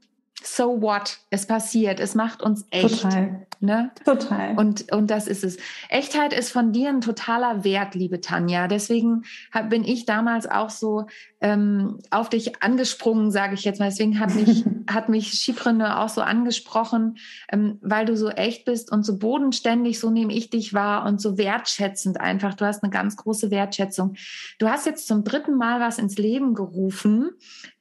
so 0.44 0.82
what? 0.82 1.20
Es 1.30 1.46
passiert. 1.46 2.00
Es 2.00 2.16
macht 2.16 2.42
uns 2.42 2.66
echt. 2.72 3.02
Total. 3.02 3.46
Ne? 3.62 3.92
Total. 4.06 4.58
Und, 4.58 4.90
und 4.94 5.12
das 5.12 5.28
ist 5.28 5.44
es. 5.44 5.58
Echtheit 5.90 6.32
ist 6.32 6.50
von 6.50 6.72
dir 6.72 6.88
ein 6.88 7.02
totaler 7.02 7.66
Wert, 7.66 7.94
liebe 7.94 8.22
Tanja. 8.22 8.70
Deswegen 8.70 9.24
hab, 9.52 9.70
bin 9.70 9.84
ich 9.84 10.06
damals 10.06 10.50
auch 10.50 10.70
so 10.70 11.08
ähm, 11.42 12.00
auf 12.10 12.30
dich 12.30 12.64
angesprungen, 12.64 13.32
sage 13.32 13.56
ich 13.56 13.66
jetzt 13.66 13.80
mal. 13.80 13.90
Deswegen 13.90 14.18
hat 14.22 14.34
mich, 14.34 14.64
hat 14.90 15.10
mich 15.10 15.32
Chyprene 15.32 16.00
auch 16.00 16.08
so 16.08 16.22
angesprochen, 16.22 17.18
ähm, 17.52 17.80
weil 17.82 18.06
du 18.06 18.16
so 18.16 18.30
echt 18.30 18.64
bist 18.64 18.94
und 18.94 19.04
so 19.04 19.18
bodenständig, 19.18 20.00
so 20.00 20.10
nehme 20.10 20.32
ich 20.34 20.50
dich 20.50 20.74
wahr 20.74 21.06
und 21.06 21.20
so 21.20 21.38
wertschätzend 21.38 22.18
einfach. 22.22 22.54
Du 22.54 22.64
hast 22.64 22.82
eine 22.82 22.92
ganz 22.92 23.18
große 23.18 23.52
Wertschätzung. 23.52 24.14
Du 24.58 24.70
hast 24.70 24.86
jetzt 24.86 25.06
zum 25.06 25.26
dritten 25.26 25.58
Mal 25.58 25.82
was 25.82 26.00
ins 26.00 26.18
Leben 26.18 26.54
gerufen, 26.54 27.32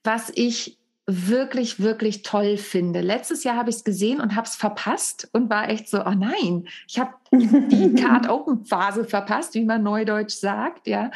was 0.03 0.33
ich 0.35 0.78
wirklich, 1.11 1.81
wirklich 1.81 2.23
toll 2.23 2.59
finde. 2.59 3.01
Letztes 3.01 3.43
Jahr 3.43 3.57
habe 3.57 3.71
ich 3.71 3.77
es 3.77 3.85
gesehen 3.85 4.21
und 4.21 4.37
habe 4.37 4.47
es 4.47 4.57
verpasst 4.57 5.27
und 5.33 5.49
war 5.49 5.71
echt 5.71 5.89
so, 5.89 6.05
oh 6.05 6.11
nein, 6.11 6.69
ich 6.87 6.99
habe 6.99 7.15
die 7.33 7.95
Card 8.01 8.29
Open 8.29 8.67
Phase 8.67 9.05
verpasst, 9.05 9.55
wie 9.55 9.65
man 9.65 9.83
neudeutsch 9.83 10.35
sagt, 10.35 10.87
ja. 10.87 11.11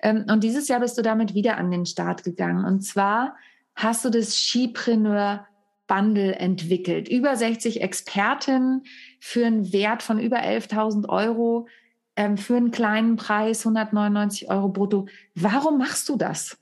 Ähm, 0.00 0.26
und 0.30 0.44
dieses 0.44 0.68
Jahr 0.68 0.78
bist 0.78 0.96
du 0.96 1.02
damit 1.02 1.34
wieder 1.34 1.56
an 1.56 1.72
den 1.72 1.86
Start 1.86 2.22
gegangen. 2.22 2.64
Und 2.64 2.82
zwar 2.82 3.34
hast 3.74 4.04
du 4.04 4.10
das 4.10 4.36
Skipreneur 4.36 5.44
Bundle 5.88 6.36
entwickelt. 6.36 7.08
Über 7.08 7.34
60 7.34 7.82
Experten 7.82 8.84
für 9.18 9.44
einen 9.44 9.72
Wert 9.72 10.04
von 10.04 10.20
über 10.20 10.38
11.000 10.38 11.08
Euro, 11.08 11.66
ähm, 12.14 12.38
für 12.38 12.56
einen 12.56 12.70
kleinen 12.70 13.16
Preis, 13.16 13.66
199 13.66 14.48
Euro 14.50 14.68
brutto. 14.68 15.06
Warum 15.34 15.78
machst 15.78 16.08
du 16.08 16.16
das? 16.16 16.61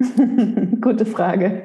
Gute 0.80 1.06
Frage. 1.06 1.62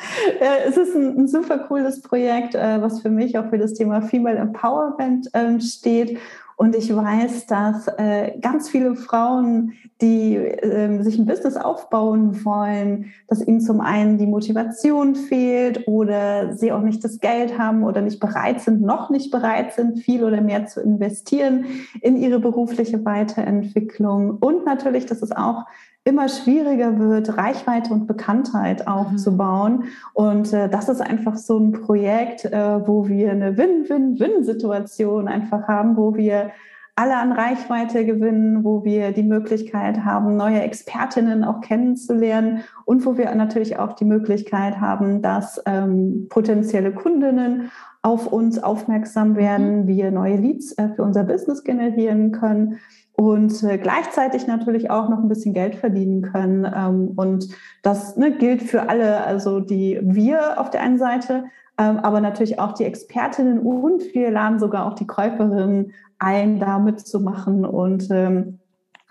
es 0.66 0.76
ist 0.76 0.94
ein, 0.94 1.18
ein, 1.18 1.28
super 1.28 1.58
cooles 1.58 2.02
Projekt, 2.02 2.54
äh, 2.54 2.80
was 2.80 3.00
für 3.00 3.10
mich 3.10 3.38
auch 3.38 3.48
für 3.48 3.58
das 3.58 3.74
Thema 3.74 4.02
Female 4.02 4.36
Empowerment 4.36 5.28
ähm, 5.34 5.60
steht. 5.60 6.18
Und 6.56 6.74
ich 6.74 6.94
weiß, 6.94 7.46
dass 7.46 7.86
äh, 7.98 8.36
ganz 8.40 8.68
viele 8.68 8.96
Frauen, 8.96 9.74
die 10.00 10.34
äh, 10.34 11.00
sich 11.04 11.16
ein 11.16 11.24
Business 11.24 11.56
aufbauen 11.56 12.44
wollen, 12.44 13.12
dass 13.28 13.46
ihnen 13.46 13.60
zum 13.60 13.80
einen 13.80 14.18
die 14.18 14.26
Motivation 14.26 15.14
fehlt 15.14 15.86
oder 15.86 16.56
sie 16.56 16.72
auch 16.72 16.82
nicht 16.82 17.04
das 17.04 17.20
Geld 17.20 17.56
haben 17.58 17.84
oder 17.84 18.00
nicht 18.00 18.18
bereit 18.18 18.60
sind, 18.60 18.80
noch 18.80 19.08
nicht 19.08 19.30
bereit 19.30 19.72
sind, 19.74 20.00
viel 20.00 20.24
oder 20.24 20.40
mehr 20.40 20.66
zu 20.66 20.80
investieren 20.80 21.66
in 22.00 22.16
ihre 22.16 22.40
berufliche 22.40 23.04
Weiterentwicklung. 23.04 24.38
Und 24.40 24.66
natürlich, 24.66 25.06
dass 25.06 25.22
es 25.22 25.30
auch 25.30 25.64
immer 26.08 26.28
schwieriger 26.28 26.98
wird, 26.98 27.36
Reichweite 27.36 27.92
und 27.92 28.06
Bekanntheit 28.06 28.88
aufzubauen. 28.88 29.80
Mhm. 29.80 29.84
Und 30.14 30.52
äh, 30.54 30.68
das 30.68 30.88
ist 30.88 31.02
einfach 31.02 31.36
so 31.36 31.58
ein 31.58 31.72
Projekt, 31.72 32.46
äh, 32.46 32.86
wo 32.86 33.06
wir 33.08 33.30
eine 33.30 33.58
Win-Win-Win-Situation 33.58 35.28
einfach 35.28 35.68
haben, 35.68 35.96
wo 35.96 36.16
wir 36.16 36.50
alle 36.96 37.16
an 37.16 37.30
Reichweite 37.30 38.04
gewinnen, 38.04 38.64
wo 38.64 38.84
wir 38.84 39.12
die 39.12 39.22
Möglichkeit 39.22 40.04
haben, 40.04 40.36
neue 40.36 40.62
Expertinnen 40.62 41.44
auch 41.44 41.60
kennenzulernen 41.60 42.64
und 42.86 43.06
wo 43.06 43.16
wir 43.16 43.32
natürlich 43.36 43.78
auch 43.78 43.92
die 43.92 44.04
Möglichkeit 44.04 44.80
haben, 44.80 45.22
dass 45.22 45.62
ähm, 45.66 46.26
potenzielle 46.28 46.92
Kundinnen 46.92 47.70
auf 48.02 48.32
uns 48.32 48.60
aufmerksam 48.60 49.36
werden, 49.36 49.82
mhm. 49.82 49.86
wir 49.86 50.10
neue 50.10 50.36
Leads 50.36 50.72
äh, 50.72 50.88
für 50.96 51.02
unser 51.02 51.24
Business 51.24 51.62
generieren 51.62 52.32
können 52.32 52.78
und 53.18 53.64
äh, 53.64 53.78
gleichzeitig 53.78 54.46
natürlich 54.46 54.92
auch 54.92 55.08
noch 55.08 55.18
ein 55.18 55.28
bisschen 55.28 55.52
Geld 55.52 55.74
verdienen 55.74 56.22
können. 56.22 56.64
Ähm, 56.64 57.14
und 57.16 57.48
das 57.82 58.16
ne, 58.16 58.30
gilt 58.30 58.62
für 58.62 58.88
alle, 58.88 59.24
also 59.24 59.58
die 59.58 59.98
wir 60.00 60.60
auf 60.60 60.70
der 60.70 60.82
einen 60.82 60.98
Seite, 60.98 61.42
ähm, 61.78 61.98
aber 61.98 62.20
natürlich 62.20 62.60
auch 62.60 62.74
die 62.74 62.84
Expertinnen 62.84 63.58
und 63.58 64.14
wir 64.14 64.30
laden 64.30 64.60
sogar 64.60 64.86
auch 64.86 64.94
die 64.94 65.08
Käuferinnen 65.08 65.90
ein, 66.20 66.60
da 66.60 66.78
mitzumachen 66.78 67.64
und 67.64 68.06
ähm, 68.12 68.60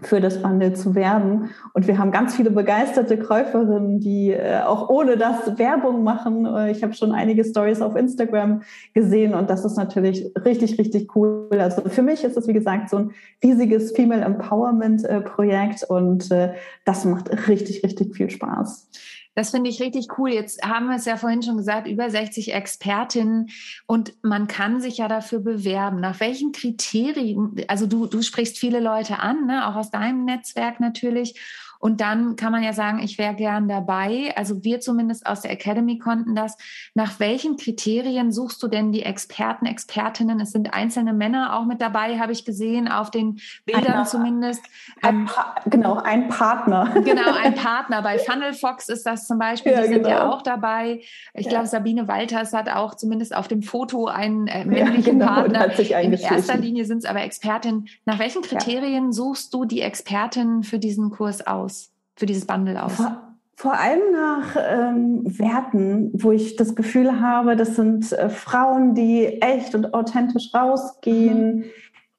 für 0.02 0.22
das 0.22 0.42
Bundle 0.42 0.74
zu 0.74 0.94
werben. 0.94 1.50
Und 1.74 1.88
wir 1.88 1.98
haben 1.98 2.12
ganz 2.12 2.36
viele 2.36 2.52
begeisterte 2.52 3.18
Käuferinnen, 3.18 4.00
die 4.00 4.32
äh, 4.32 4.62
auch 4.62 4.90
ohne 4.90 5.18
das 5.18 5.58
Werbung 5.58 6.04
machen. 6.04 6.46
Äh, 6.46 6.72
ich 6.72 6.84
habe 6.84 6.94
schon 6.94 7.12
einige 7.12 7.44
Stories 7.44 7.82
auf 7.82 7.96
Instagram 7.96 8.62
gesehen 8.94 9.34
und 9.34 9.50
das 9.50 9.66
ist 9.66 9.76
natürlich 9.76 10.32
richtig, 10.46 10.78
richtig 10.78 11.16
cool. 11.16 11.48
Also 11.52 11.82
für 11.90 12.04
mich 12.04 12.24
ist 12.24 12.38
es, 12.38 12.48
wie 12.48 12.54
gesagt, 12.54 12.90
so 12.90 12.98
ein 12.98 13.12
riesiges 13.44 13.92
Female 13.92 14.24
Empowerment 14.24 15.04
äh, 15.04 15.22
Projekt 15.22 15.84
und 15.84 16.30
äh, 16.32 16.54
das 16.86 17.04
macht 17.06 17.48
richtig, 17.48 17.84
richtig 17.84 18.16
viel 18.16 18.30
Spaß. 18.30 18.90
Das 19.38 19.52
finde 19.52 19.70
ich 19.70 19.80
richtig 19.80 20.18
cool. 20.18 20.32
Jetzt 20.32 20.64
haben 20.64 20.88
wir 20.88 20.96
es 20.96 21.06
ja 21.06 21.16
vorhin 21.16 21.44
schon 21.44 21.58
gesagt, 21.58 21.86
über 21.88 22.10
60 22.10 22.56
Expertinnen 22.56 23.52
und 23.86 24.16
man 24.24 24.48
kann 24.48 24.82
sich 24.82 24.98
ja 24.98 25.08
dafür 25.08 25.38
bewerben. 25.38 26.00
Nach 26.00 26.20
welchen 26.20 26.54
Kriterien, 26.54 27.64
also 27.68 27.86
du, 27.86 28.08
du 28.08 28.24
sprichst 28.24 28.58
viele 28.58 28.80
Leute 28.80 29.20
an, 29.20 29.46
ne? 29.46 29.68
auch 29.68 29.76
aus 29.76 29.92
deinem 29.92 30.26
Netzwerk 30.26 30.80
natürlich. 30.80 31.40
Und 31.88 32.02
dann 32.02 32.36
kann 32.36 32.52
man 32.52 32.64
ja 32.64 32.74
sagen, 32.74 33.00
ich 33.00 33.18
wäre 33.18 33.34
gern 33.34 33.70
dabei. 33.70 34.34
Also 34.36 34.62
wir 34.66 34.82
zumindest 34.82 35.26
aus 35.26 35.40
der 35.40 35.52
Academy 35.52 36.00
konnten 36.00 36.36
das. 36.36 36.58
Nach 36.96 37.22
welchen 37.22 37.56
Kriterien 37.56 38.34
suchst 38.34 38.62
du 38.62 38.68
denn 38.68 38.92
die 38.92 39.04
Experten, 39.04 39.66
Expertinnen? 39.66 40.42
Es 40.42 40.52
sind 40.52 40.74
einzelne 40.74 41.14
Männer 41.14 41.58
auch 41.58 41.64
mit 41.64 41.80
dabei, 41.80 42.20
habe 42.20 42.34
ich 42.34 42.44
gesehen, 42.44 42.90
auf 42.90 43.10
den 43.10 43.40
Bildern 43.64 44.00
ein, 44.00 44.06
zumindest. 44.06 44.64
Ein 45.02 45.30
genau, 45.68 45.96
ein 45.96 46.28
Partner. 46.28 46.92
Genau, 47.06 47.32
ein 47.42 47.56
Partner. 47.56 48.02
Bei 48.02 48.20
Funnel 48.20 48.52
Fox 48.52 48.90
ist 48.90 49.06
das 49.06 49.26
zum 49.26 49.40
Beispiel, 49.40 49.72
ja, 49.72 49.84
die 49.84 49.88
sind 49.88 50.04
genau. 50.04 50.10
ja 50.10 50.30
auch 50.30 50.42
dabei. 50.42 51.00
Ich 51.34 51.46
ja. 51.46 51.52
glaube, 51.52 51.68
Sabine 51.68 52.10
Walters 52.10 52.52
hat 52.52 52.68
auch 52.68 52.96
zumindest 52.96 53.34
auf 53.34 53.48
dem 53.48 53.62
Foto 53.62 54.08
einen 54.08 54.48
äh, 54.48 54.66
männlichen 54.66 55.22
ja, 55.22 55.26
genau, 55.26 55.42
Partner. 55.48 55.80
In 56.02 56.12
erster 56.12 56.58
Linie 56.58 56.84
sind 56.84 56.98
es 56.98 57.06
aber 57.06 57.22
Expertinnen. 57.22 57.88
Nach 58.04 58.20
welchen 58.20 58.42
Kriterien 58.42 59.14
suchst 59.14 59.54
du 59.54 59.64
die 59.64 59.80
Expertinnen 59.80 60.64
für 60.64 60.80
diesen 60.80 61.12
Kurs 61.12 61.48
aus? 61.48 61.77
Für 62.18 62.26
dieses 62.26 62.46
Bundle 62.46 62.84
aus? 62.84 62.94
Vor, 62.94 63.36
vor 63.56 63.74
allem 63.74 64.02
nach 64.12 64.56
ähm, 64.56 65.22
Werten, 65.40 66.12
wo 66.14 66.32
ich 66.32 66.58
das 66.58 66.76
Gefühl 66.76 67.22
habe, 67.22 67.56
das 67.56 67.76
sind 67.76 68.12
äh, 68.12 68.30
Frauen, 68.30 68.94
die 68.94 69.42
echt 69.42 69.74
und 69.74 69.94
authentisch 69.94 70.54
rausgehen, 70.54 71.56
mhm. 71.56 71.64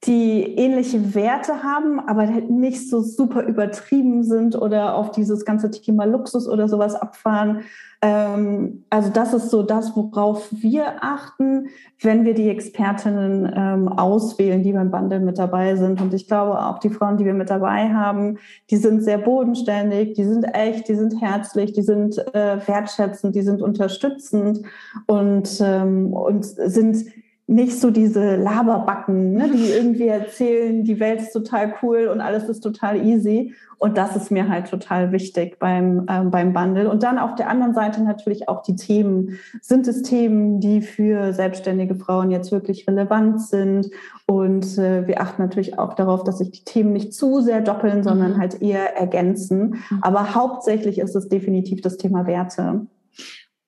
Die 0.05 0.43
ähnliche 0.57 1.15
Werte 1.15 1.63
haben, 1.63 1.99
aber 1.99 2.29
halt 2.29 2.51
nicht 2.51 2.89
so 2.89 3.01
super 3.01 3.43
übertrieben 3.43 4.23
sind 4.23 4.55
oder 4.55 4.95
auf 4.95 5.11
dieses 5.11 5.45
ganze 5.45 5.71
Thema 5.71 6.05
Luxus 6.05 6.49
oder 6.49 6.69
sowas 6.69 6.95
abfahren, 6.95 7.65
ähm, 8.01 8.85
also 8.91 9.11
das 9.11 9.35
ist 9.35 9.51
so 9.51 9.65
das, 9.65 9.97
worauf 9.97 10.49
wir 10.53 11.03
achten, 11.03 11.67
wenn 12.01 12.25
wir 12.25 12.35
die 12.35 12.49
Expertinnen 12.49 13.53
ähm, 13.57 13.89
auswählen, 13.89 14.63
die 14.63 14.73
beim 14.73 14.93
Bundle 14.93 15.19
mit 15.19 15.39
dabei 15.39 15.75
sind. 15.75 16.01
Und 16.01 16.15
ich 16.15 16.29
glaube 16.29 16.65
auch 16.65 16.79
die 16.79 16.91
Frauen, 16.91 17.17
die 17.17 17.25
wir 17.25 17.35
mit 17.35 17.51
dabei 17.51 17.93
haben, 17.93 18.39
die 18.71 18.77
sind 18.77 19.03
sehr 19.03 19.19
bodenständig, 19.19 20.15
die 20.15 20.25
sind 20.25 20.45
echt, 20.45 20.89
die 20.89 20.95
sind 20.95 21.21
herzlich, 21.21 21.73
die 21.73 21.83
sind 21.83 22.19
äh, 22.35 22.61
wertschätzend, 22.69 23.35
die 23.35 23.43
sind 23.43 23.63
unterstützend 23.63 24.61
und, 25.07 25.61
ähm, 25.61 26.13
und 26.13 26.45
sind 26.45 27.05
nicht 27.49 27.81
so 27.81 27.91
diese 27.91 28.37
Laberbacken, 28.37 29.33
ne, 29.33 29.51
die 29.51 29.71
irgendwie 29.77 30.07
erzählen, 30.07 30.85
die 30.85 31.01
Welt 31.01 31.23
ist 31.23 31.33
total 31.33 31.75
cool 31.83 32.09
und 32.09 32.21
alles 32.21 32.49
ist 32.49 32.61
total 32.61 33.05
easy. 33.05 33.55
Und 33.79 33.97
das 33.97 34.17
ist 34.17 34.31
mir 34.31 34.49
halt 34.49 34.69
total 34.69 35.13
wichtig 35.13 35.59
beim, 35.59 36.05
ähm, 36.11 36.31
beim 36.31 36.53
Bundle. 36.53 36.91
Und 36.91 37.05
dann 37.05 37.19
auf 37.19 37.37
der 37.37 37.49
anderen 37.49 37.75
Seite 37.75 38.03
natürlich 38.03 38.49
auch 38.49 38.63
die 38.63 38.75
Themen. 38.75 39.39
Sind 39.63 39.87
es 39.87 40.03
Themen, 40.03 40.61
die 40.61 40.83
für 40.83 41.33
selbstständige 41.33 41.95
Frauen 41.95 42.31
jetzt 42.31 42.51
wirklich 42.51 42.87
relevant 42.89 43.41
sind? 43.41 43.89
Und 44.27 44.77
äh, 44.79 45.07
wir 45.07 45.21
achten 45.21 45.41
natürlich 45.41 45.79
auch 45.79 45.95
darauf, 45.95 46.25
dass 46.25 46.39
sich 46.39 46.51
die 46.51 46.65
Themen 46.65 46.93
nicht 46.93 47.15
zu 47.15 47.41
sehr 47.41 47.61
doppeln, 47.61 48.03
sondern 48.03 48.33
mhm. 48.33 48.39
halt 48.39 48.61
eher 48.61 48.97
ergänzen. 48.97 49.77
Mhm. 49.89 49.99
Aber 50.03 50.35
hauptsächlich 50.35 50.99
ist 50.99 51.15
es 51.15 51.29
definitiv 51.29 51.81
das 51.81 51.97
Thema 51.97 52.27
Werte. 52.27 52.87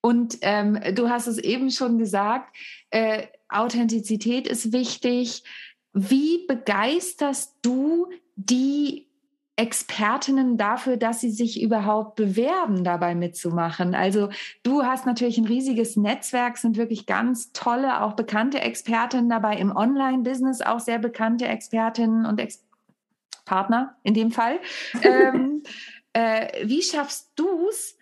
Und 0.02 0.38
ähm, 0.42 0.78
du 0.94 1.08
hast 1.08 1.26
es 1.28 1.38
eben 1.38 1.70
schon 1.70 1.98
gesagt, 1.98 2.56
äh, 2.90 3.26
Authentizität 3.48 4.46
ist 4.46 4.72
wichtig. 4.72 5.42
Wie 5.92 6.46
begeisterst 6.46 7.56
du 7.62 8.08
die 8.36 9.10
Expertinnen 9.60 10.56
dafür, 10.56 10.96
dass 10.96 11.20
sie 11.20 11.30
sich 11.30 11.60
überhaupt 11.60 12.16
bewerben, 12.16 12.82
dabei 12.82 13.14
mitzumachen. 13.14 13.94
Also 13.94 14.30
du 14.62 14.84
hast 14.84 15.04
natürlich 15.04 15.36
ein 15.36 15.44
riesiges 15.44 15.96
Netzwerk, 15.96 16.56
sind 16.56 16.78
wirklich 16.78 17.04
ganz 17.04 17.52
tolle, 17.52 18.00
auch 18.00 18.14
bekannte 18.14 18.60
Expertinnen 18.60 19.28
dabei 19.28 19.56
im 19.56 19.76
Online-Business, 19.76 20.62
auch 20.62 20.80
sehr 20.80 20.98
bekannte 20.98 21.46
Expertinnen 21.46 22.24
und 22.24 22.40
Ex 22.40 22.64
Partner 23.44 23.96
in 24.02 24.14
dem 24.14 24.30
Fall. 24.30 24.60
ähm, 25.02 25.62
äh, 26.14 26.66
wie 26.66 26.82
schaffst 26.82 27.30
du 27.36 27.68
es, 27.68 27.98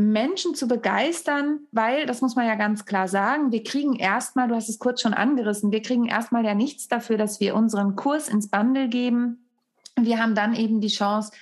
Menschen 0.00 0.54
zu 0.54 0.66
begeistern, 0.68 1.60
weil, 1.72 2.06
das 2.06 2.20
muss 2.20 2.36
man 2.36 2.46
ja 2.46 2.54
ganz 2.54 2.84
klar 2.84 3.08
sagen, 3.08 3.52
wir 3.52 3.62
kriegen 3.62 3.96
erstmal, 3.96 4.48
du 4.48 4.54
hast 4.54 4.68
es 4.68 4.78
kurz 4.78 5.00
schon 5.00 5.14
angerissen, 5.14 5.72
wir 5.72 5.82
kriegen 5.82 6.06
erstmal 6.06 6.44
ja 6.44 6.54
nichts 6.54 6.88
dafür, 6.88 7.16
dass 7.16 7.40
wir 7.40 7.54
unseren 7.54 7.96
Kurs 7.96 8.28
ins 8.28 8.48
Bundle 8.48 8.88
geben. 8.88 9.48
Wir 9.98 10.22
haben 10.22 10.34
dann 10.34 10.54
eben 10.54 10.80
die 10.80 10.88
Chance, 10.88 11.32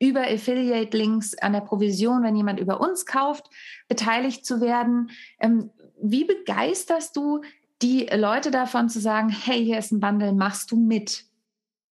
über 0.00 0.22
Affiliate-Links 0.22 1.38
an 1.38 1.52
der 1.52 1.60
Provision, 1.60 2.22
wenn 2.22 2.36
jemand 2.36 2.60
über 2.60 2.80
uns 2.80 3.04
kauft, 3.04 3.46
beteiligt 3.88 4.46
zu 4.46 4.60
werden. 4.60 5.10
Ähm, 5.40 5.70
wie 6.00 6.24
begeisterst 6.24 7.16
du 7.16 7.42
die 7.82 8.08
Leute 8.12 8.50
davon 8.50 8.88
zu 8.88 9.00
sagen, 9.00 9.28
hey, 9.28 9.64
hier 9.64 9.78
ist 9.78 9.92
ein 9.92 10.00
Bundle, 10.00 10.32
machst 10.32 10.70
du 10.70 10.76
mit? 10.76 11.24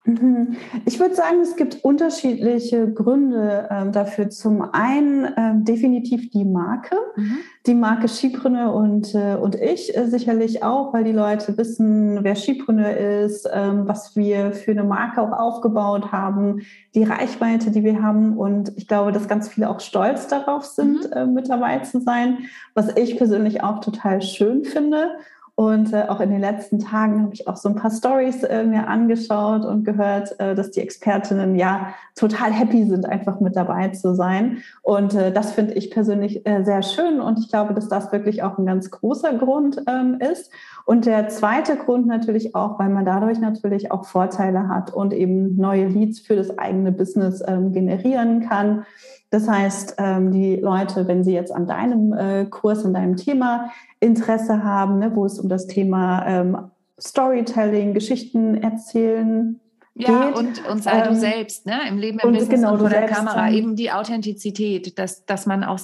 Mhm. 0.04 0.58
Ich 0.86 1.00
würde 1.00 1.14
sagen, 1.14 1.42
es 1.42 1.56
gibt 1.56 1.84
unterschiedliche 1.84 2.92
Gründe 2.92 3.68
äh, 3.70 3.92
dafür. 3.92 4.32
Zum 4.32 4.64
einen 4.74 5.26
äh, 5.26 5.64
definitiv 5.64 6.32
die 6.32 6.44
Marke, 6.44 6.96
mhm. 7.16 7.38
die 7.68 7.76
Marke 7.76 8.08
Skipreneur 8.08 8.74
und, 8.74 9.14
äh, 9.14 9.36
und 9.36 9.56
ich 9.56 9.96
äh, 9.96 10.08
sicherlich 10.08 10.64
auch, 10.64 10.92
weil 10.92 11.04
die 11.04 11.12
Leute 11.12 11.56
wissen, 11.56 12.24
wer 12.24 12.36
Skipreneur 12.36 12.98
ist, 12.98 13.48
ähm, 13.54 13.88
was 13.88 14.16
wir 14.16 14.54
für 14.54 14.72
eine 14.72 14.84
Marke 14.84 15.22
auch 15.22 15.38
aufgebaut 15.38 16.12
haben, 16.12 16.62
die 16.96 17.04
Reichweite, 17.04 17.70
die 17.70 17.84
wir 17.84 18.02
haben. 18.02 18.38
Und 18.38 18.74
ich 18.78 18.88
glaube, 18.88 19.12
dass 19.12 19.28
ganz 19.28 19.50
viele 19.50 19.70
auch 19.70 19.82
stolz 19.82 20.28
darauf 20.28 20.66
sind, 20.66 21.06
mhm. 21.06 21.14
Äh, 21.14 21.26
mit 21.28 21.48
dabei 21.48 21.78
zu 21.80 22.00
sein, 22.00 22.40
was 22.74 22.96
ich 22.98 23.18
persönlich 23.18 23.64
auch 23.64 23.82
total 23.82 24.24
schön 24.24 24.64
finde. 24.64 25.12
Und 25.56 25.94
äh, 25.94 26.06
auch 26.08 26.22
in 26.22 26.32
den 26.32 26.40
letzten 26.40 26.80
Tagen 26.80 27.22
habe 27.22 27.34
ich 27.34 27.48
auch 27.48 27.58
so 27.58 27.70
ein 27.70 27.76
paar 27.76 27.92
Stories 27.92 28.44
äh, 28.44 28.64
mir 28.64 28.88
angeschaut 28.88 29.66
und 29.66 29.84
gehört, 29.84 30.40
äh, 30.40 30.56
dass 30.56 30.72
die 30.72 30.80
Expertinnen 30.80 31.56
ja 31.56 31.94
total 32.16 32.52
happy 32.52 32.86
sind, 32.86 33.06
einfach 33.06 33.40
mit 33.40 33.56
dabei 33.56 33.90
zu 33.90 34.16
sein. 34.16 34.64
Und 34.82 35.14
äh, 35.14 35.32
das 35.32 35.52
finde 35.52 35.74
ich 35.74 35.92
persönlich 35.92 36.46
äh, 36.48 36.64
sehr 36.64 36.82
schön. 36.82 37.20
Und 37.20 37.40
ich 37.40 37.50
glaube, 37.50 37.74
dass 37.74 37.90
das 37.90 38.12
wirklich 38.12 38.44
auch 38.44 38.58
ein 38.58 38.66
ganz 38.66 38.90
großer 38.90 39.34
Grund 39.34 39.84
ähm, 39.88 40.18
ist. 40.20 40.52
Und 40.86 41.06
der 41.06 41.28
zweite 41.30 41.76
Grund 41.76 42.08
natürlich 42.08 42.56
auch, 42.56 42.80
weil 42.80 42.90
man 42.90 43.06
dadurch 43.06 43.40
natürlich 43.40 43.92
auch 43.92 44.06
Vorteile 44.06 44.68
hat 44.68 44.94
und 44.94 45.14
eben 45.14 45.58
neue 45.58 45.88
Leads 45.88 46.20
für 46.20 46.36
das 46.36 46.58
eigene 46.58 46.92
Business 46.92 47.44
ähm, 47.46 47.72
generieren 47.72 48.48
kann. 48.48 48.86
Das 49.32 49.48
heißt, 49.48 49.96
ähm, 49.98 50.32
die 50.32 50.58
Leute, 50.58 51.08
wenn 51.08 51.24
sie 51.24 51.34
jetzt 51.34 51.54
an 51.54 51.66
deinem 51.66 52.14
äh, 52.14 52.46
Kurs, 52.46 52.86
an 52.86 52.94
deinem 52.94 53.16
Thema 53.16 53.72
Interesse 54.02 54.64
haben, 54.64 55.00
ne, 55.00 55.16
wo 55.16 55.26
es 55.26 55.40
um 55.40 55.48
das 55.48 55.68
Thema 55.68 56.28
ähm, 56.28 56.58
Storytelling, 57.00 57.94
Geschichten 57.94 58.56
erzählen 58.56 59.60
ja, 59.96 60.28
geht. 60.28 60.36
und, 60.36 60.68
und 60.68 60.84
sei 60.84 61.00
ähm, 61.00 61.08
du 61.08 61.16
selbst, 61.16 61.66
ne? 61.66 61.80
Im 61.88 61.98
Leben, 61.98 62.20
im 62.20 62.30
und 62.30 62.34
Business 62.38 62.60
genau, 62.60 62.74
und 62.74 62.80
vor 62.80 62.90
der 62.90 63.06
Kamera. 63.06 63.52
Eben 63.52 63.76
die 63.76 63.92
Authentizität, 63.92 65.00
dass, 65.00 65.26
dass 65.26 65.46
man 65.46 65.64
auch 65.64 65.80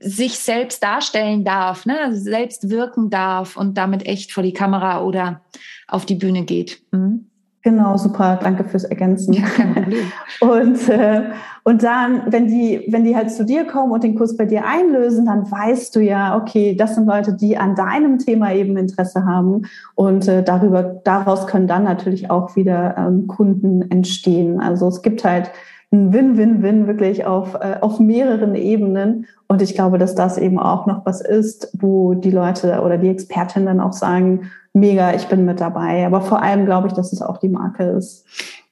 sich 0.00 0.38
selbst 0.38 0.82
darstellen 0.82 1.44
darf, 1.44 1.86
ne? 1.86 2.14
Selbst 2.14 2.70
wirken 2.70 3.08
darf 3.08 3.56
und 3.56 3.78
damit 3.78 4.06
echt 4.06 4.32
vor 4.32 4.42
die 4.42 4.52
Kamera 4.52 5.02
oder 5.02 5.42
auf 5.86 6.06
die 6.06 6.16
Bühne 6.16 6.44
geht. 6.44 6.82
Mhm. 6.90 7.30
Genau, 7.66 7.96
super, 7.96 8.38
danke 8.40 8.62
fürs 8.62 8.84
Ergänzen. 8.84 9.32
Ja, 9.32 9.42
kein 9.42 9.74
Problem. 9.74 10.12
Und, 10.40 10.88
äh, 10.88 11.22
und 11.64 11.82
dann, 11.82 12.22
wenn 12.30 12.46
die, 12.46 12.86
wenn 12.92 13.02
die 13.02 13.16
halt 13.16 13.32
zu 13.32 13.44
dir 13.44 13.64
kommen 13.66 13.90
und 13.90 14.04
den 14.04 14.14
Kurs 14.14 14.36
bei 14.36 14.44
dir 14.44 14.64
einlösen, 14.64 15.26
dann 15.26 15.50
weißt 15.50 15.96
du 15.96 16.00
ja, 16.00 16.36
okay, 16.36 16.76
das 16.76 16.94
sind 16.94 17.08
Leute, 17.08 17.32
die 17.32 17.58
an 17.58 17.74
deinem 17.74 18.20
Thema 18.20 18.52
eben 18.52 18.76
Interesse 18.76 19.24
haben. 19.24 19.62
Und 19.96 20.28
äh, 20.28 20.44
darüber, 20.44 20.84
daraus 20.84 21.48
können 21.48 21.66
dann 21.66 21.82
natürlich 21.82 22.30
auch 22.30 22.54
wieder 22.54 22.94
ähm, 22.96 23.26
Kunden 23.26 23.90
entstehen. 23.90 24.60
Also 24.60 24.86
es 24.86 25.02
gibt 25.02 25.24
halt 25.24 25.50
ein 25.90 26.12
Win-Win-Win 26.12 26.86
wirklich 26.86 27.26
auf, 27.26 27.54
äh, 27.54 27.78
auf 27.80 27.98
mehreren 27.98 28.54
Ebenen. 28.54 29.26
Und 29.48 29.60
ich 29.60 29.74
glaube, 29.74 29.98
dass 29.98 30.14
das 30.14 30.38
eben 30.38 30.60
auch 30.60 30.86
noch 30.86 31.04
was 31.04 31.20
ist, 31.20 31.72
wo 31.80 32.14
die 32.14 32.30
Leute 32.30 32.82
oder 32.82 32.96
die 32.96 33.08
Expertinnen 33.08 33.80
auch 33.80 33.92
sagen, 33.92 34.52
mega, 34.76 35.14
ich 35.14 35.26
bin 35.26 35.44
mit 35.44 35.60
dabei. 35.60 36.06
Aber 36.06 36.20
vor 36.20 36.42
allem 36.42 36.66
glaube 36.66 36.88
ich, 36.88 36.94
dass 36.94 37.12
es 37.12 37.22
auch 37.22 37.38
die 37.38 37.48
Marke 37.48 37.84
ist. 37.84 38.24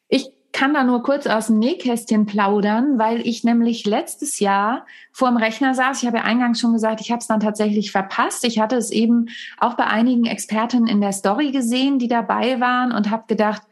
Ich 0.09 0.31
kann 0.53 0.75
da 0.75 0.85
nur 0.85 1.03
kurz 1.03 1.27
aus 1.27 1.49
dem 1.49 1.59
Nähkästchen 1.59 2.27
plaudern, 2.27 2.99
weil 2.99 3.27
ich 3.27 3.43
nämlich 3.43 3.85
letztes 3.87 4.39
Jahr 4.39 4.87
vor 5.11 5.29
dem 5.29 5.37
Rechner 5.37 5.75
saß. 5.75 6.03
Ich 6.03 6.07
habe 6.07 6.19
ja 6.19 6.25
eingangs 6.25 6.61
schon 6.61 6.73
gesagt, 6.73 7.01
ich 7.01 7.11
habe 7.11 7.19
es 7.19 7.27
dann 7.27 7.41
tatsächlich 7.41 7.91
verpasst. 7.91 8.45
Ich 8.45 8.61
hatte 8.61 8.77
es 8.77 8.91
eben 8.91 9.27
auch 9.59 9.75
bei 9.75 9.87
einigen 9.87 10.27
Experten 10.27 10.87
in 10.87 11.01
der 11.01 11.13
Story 11.13 11.51
gesehen, 11.51 11.99
die 11.99 12.09
dabei 12.09 12.61
waren 12.61 12.93
und 12.93 13.11
habe 13.11 13.25
gedacht, 13.27 13.63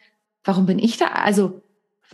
warum 0.43 0.67
bin 0.67 0.81
ich 0.81 0.97
da? 0.97 1.07
Also 1.07 1.63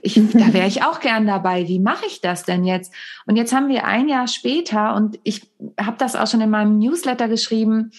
ich, 0.03 0.15
da 0.15 0.53
wäre 0.53 0.69
ich 0.69 0.83
auch 0.83 1.01
gern 1.01 1.27
dabei. 1.27 1.67
Wie 1.69 1.79
mache 1.79 2.07
ich 2.07 2.21
das 2.21 2.45
denn 2.45 2.65
jetzt? 2.65 2.93
Und 3.27 3.37
jetzt 3.37 3.55
haben 3.55 3.69
wir 3.69 3.85
ein 3.87 4.09
Jahr 4.09 4.29
später 4.29 4.95
und 4.95 5.19
ich 5.23 5.49
habe 5.81 5.97
das 5.97 6.17
auch 6.17 6.27
schon 6.27 6.41
in 6.41 6.51
meinem 6.51 6.79
Newsletter 6.79 7.29
geschrieben. 7.29 7.93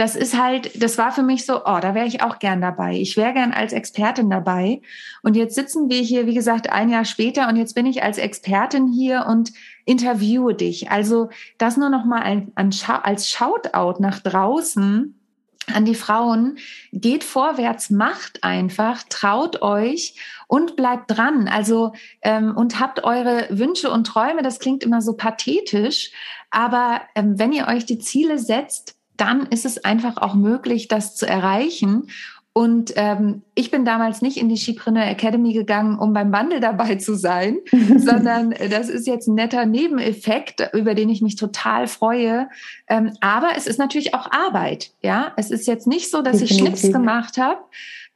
Das 0.00 0.16
ist 0.16 0.34
halt, 0.34 0.82
das 0.82 0.96
war 0.96 1.12
für 1.12 1.22
mich 1.22 1.44
so, 1.44 1.58
oh, 1.58 1.78
da 1.78 1.94
wäre 1.94 2.06
ich 2.06 2.22
auch 2.22 2.38
gern 2.38 2.62
dabei. 2.62 2.94
Ich 2.94 3.18
wäre 3.18 3.34
gern 3.34 3.52
als 3.52 3.74
Expertin 3.74 4.30
dabei. 4.30 4.80
Und 5.22 5.36
jetzt 5.36 5.54
sitzen 5.54 5.90
wir 5.90 6.00
hier, 6.00 6.26
wie 6.26 6.32
gesagt, 6.32 6.72
ein 6.72 6.88
Jahr 6.88 7.04
später 7.04 7.50
und 7.50 7.56
jetzt 7.56 7.74
bin 7.74 7.84
ich 7.84 8.02
als 8.02 8.16
Expertin 8.16 8.88
hier 8.88 9.26
und 9.28 9.52
interviewe 9.84 10.54
dich. 10.54 10.90
Also 10.90 11.28
das 11.58 11.76
nur 11.76 11.90
noch 11.90 12.06
mal 12.06 12.22
ein, 12.22 12.50
ein, 12.54 12.70
als 13.02 13.28
Shoutout 13.28 14.00
nach 14.00 14.20
draußen 14.20 15.20
an 15.66 15.84
die 15.84 15.94
Frauen, 15.94 16.56
geht 16.92 17.22
vorwärts, 17.22 17.90
macht 17.90 18.42
einfach, 18.42 19.02
traut 19.10 19.60
euch 19.60 20.14
und 20.48 20.76
bleibt 20.76 21.10
dran. 21.10 21.46
Also 21.46 21.92
ähm, 22.22 22.56
und 22.56 22.80
habt 22.80 23.04
eure 23.04 23.48
Wünsche 23.50 23.90
und 23.90 24.06
Träume. 24.06 24.40
Das 24.40 24.60
klingt 24.60 24.82
immer 24.82 25.02
so 25.02 25.12
pathetisch, 25.12 26.10
aber 26.48 27.02
ähm, 27.14 27.38
wenn 27.38 27.52
ihr 27.52 27.68
euch 27.68 27.84
die 27.84 27.98
Ziele 27.98 28.38
setzt, 28.38 28.96
dann 29.20 29.46
ist 29.46 29.66
es 29.66 29.84
einfach 29.84 30.16
auch 30.16 30.34
möglich, 30.34 30.88
das 30.88 31.14
zu 31.14 31.26
erreichen. 31.26 32.08
Und 32.52 32.92
ähm, 32.96 33.42
ich 33.54 33.70
bin 33.70 33.84
damals 33.84 34.22
nicht 34.22 34.36
in 34.36 34.48
die 34.48 34.56
Skipreneur 34.56 35.06
Academy 35.06 35.52
gegangen, 35.52 35.98
um 35.98 36.12
beim 36.12 36.32
Bundle 36.32 36.58
dabei 36.58 36.96
zu 36.96 37.14
sein, 37.14 37.58
sondern 37.96 38.54
das 38.70 38.88
ist 38.88 39.06
jetzt 39.06 39.28
ein 39.28 39.36
netter 39.36 39.66
Nebeneffekt, 39.66 40.68
über 40.72 40.94
den 40.94 41.08
ich 41.10 41.22
mich 41.22 41.36
total 41.36 41.86
freue. 41.86 42.48
Ähm, 42.88 43.12
aber 43.20 43.50
es 43.56 43.68
ist 43.68 43.78
natürlich 43.78 44.14
auch 44.14 44.30
Arbeit. 44.32 44.90
Ja, 45.00 45.32
es 45.36 45.52
ist 45.52 45.68
jetzt 45.68 45.86
nicht 45.86 46.10
so, 46.10 46.22
dass 46.22 46.38
Definitiv. 46.38 46.56
ich 46.56 46.80
Schnips 46.80 46.92
gemacht 46.92 47.38
habe 47.38 47.60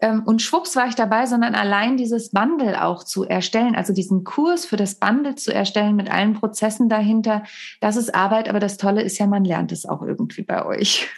und 0.01 0.43
schwupps 0.43 0.77
war 0.77 0.87
ich 0.89 0.95
dabei, 0.95 1.27
sondern 1.27 1.55
allein 1.55 1.97
dieses 1.97 2.31
Bundle 2.31 2.85
auch 2.85 3.05
zu 3.05 3.25
erstellen, 3.25 3.75
also 3.75 3.93
diesen 3.93 4.25
Kurs 4.25 4.67
für 4.67 4.77
das 4.77 4.97
Bundle 4.97 5.35
zu 5.37 5.55
erstellen 5.55 5.97
mit 5.97 6.11
allen 6.11 6.35
Prozessen 6.35 6.89
dahinter, 6.89 7.45
das 7.81 7.97
ist 7.97 8.15
Arbeit. 8.15 8.49
Aber 8.49 8.61
das 8.61 8.77
Tolle 8.77 9.03
ist 9.03 9.19
ja, 9.19 9.27
man 9.27 9.45
lernt 9.45 9.73
es 9.73 9.87
auch 9.87 10.03
irgendwie 10.03 10.43
bei 10.43 10.65
euch. 10.67 11.09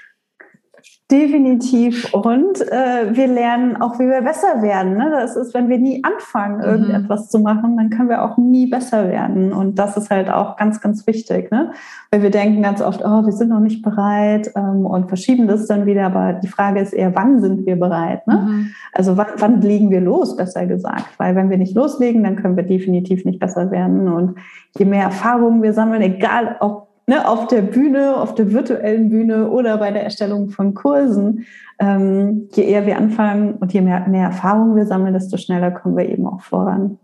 Definitiv. 1.09 2.12
Und 2.12 2.61
äh, 2.62 3.14
wir 3.14 3.29
lernen 3.29 3.77
auch, 3.81 4.01
wie 4.01 4.09
wir 4.09 4.23
besser 4.23 4.61
werden. 4.61 4.97
Ne? 4.97 5.09
Das 5.12 5.37
ist, 5.37 5.55
wenn 5.55 5.69
wir 5.69 5.79
nie 5.79 6.03
anfangen, 6.03 6.57
mhm. 6.57 6.64
irgendetwas 6.64 7.29
zu 7.31 7.38
machen, 7.38 7.77
dann 7.77 7.90
können 7.90 8.09
wir 8.09 8.25
auch 8.25 8.37
nie 8.37 8.66
besser 8.66 9.09
werden. 9.09 9.53
Und 9.53 9.79
das 9.79 9.97
ist 9.97 10.11
halt 10.11 10.29
auch 10.29 10.57
ganz, 10.57 10.81
ganz 10.81 11.07
wichtig. 11.07 11.53
Ne? 11.53 11.71
Weil 12.11 12.23
wir 12.23 12.31
denken 12.31 12.61
ganz 12.61 12.83
oft, 12.83 13.05
oh, 13.05 13.25
wir 13.25 13.31
sind 13.31 13.51
noch 13.51 13.61
nicht 13.61 13.83
bereit 13.83 14.51
ähm, 14.57 14.85
und 14.85 15.07
verschieben 15.07 15.47
das 15.47 15.69
dann 15.69 15.87
wieder. 15.87 16.07
Aber 16.07 16.33
die 16.33 16.49
Frage 16.49 16.81
ist 16.81 16.92
eher, 16.92 17.14
wann 17.14 17.40
sind 17.40 17.66
wir 17.66 17.77
bereit? 17.77 18.27
Ne? 18.27 18.45
Mhm. 18.45 18.71
Also 18.92 19.16
wann, 19.16 19.29
wann 19.38 19.61
legen 19.61 19.92
wir 19.92 20.01
los, 20.01 20.37
besser 20.37 20.66
gesagt? 20.66 21.07
Weil 21.19 21.37
wenn 21.37 21.51
wir 21.51 21.59
nicht 21.59 21.77
loslegen, 21.77 22.25
dann 22.25 22.35
können 22.35 22.57
wir 22.57 22.64
definitiv 22.64 23.25
nicht 23.25 23.38
besser 23.38 23.71
werden. 23.71 24.09
Und 24.09 24.38
je 24.77 24.85
mehr 24.85 25.05
Erfahrungen 25.05 25.62
wir 25.62 25.73
sammeln, 25.73 26.03
egal 26.03 26.57
ob 26.59 26.86
ne, 27.07 27.29
auf 27.29 27.47
der 27.47 27.62
Bühne, 27.62 28.16
auf 28.16 28.35
der 28.35 28.53
virtuellen 28.53 29.09
Bühne 29.09 29.51
oder 29.51 29.79
bei 29.79 29.90
der 29.90 30.03
Erstellung 30.03 30.49
von 30.51 30.75
Kursen, 30.75 31.47
ähm, 31.79 32.49
je 32.55 32.64
eher 32.64 32.87
wir 32.87 32.97
anfangen 32.97 33.55
und 33.55 33.73
je 33.73 33.81
mehr, 33.81 34.07
mehr 34.09 34.25
Erfahrung 34.25 34.77
wir 34.77 34.87
sammeln, 34.87 35.14
desto 35.14 35.37
schneller 35.37 35.71
kommen 35.71 35.97
wir 35.97 36.09
eben 36.09 36.27
auch 36.27 36.40
voran. 36.40 36.99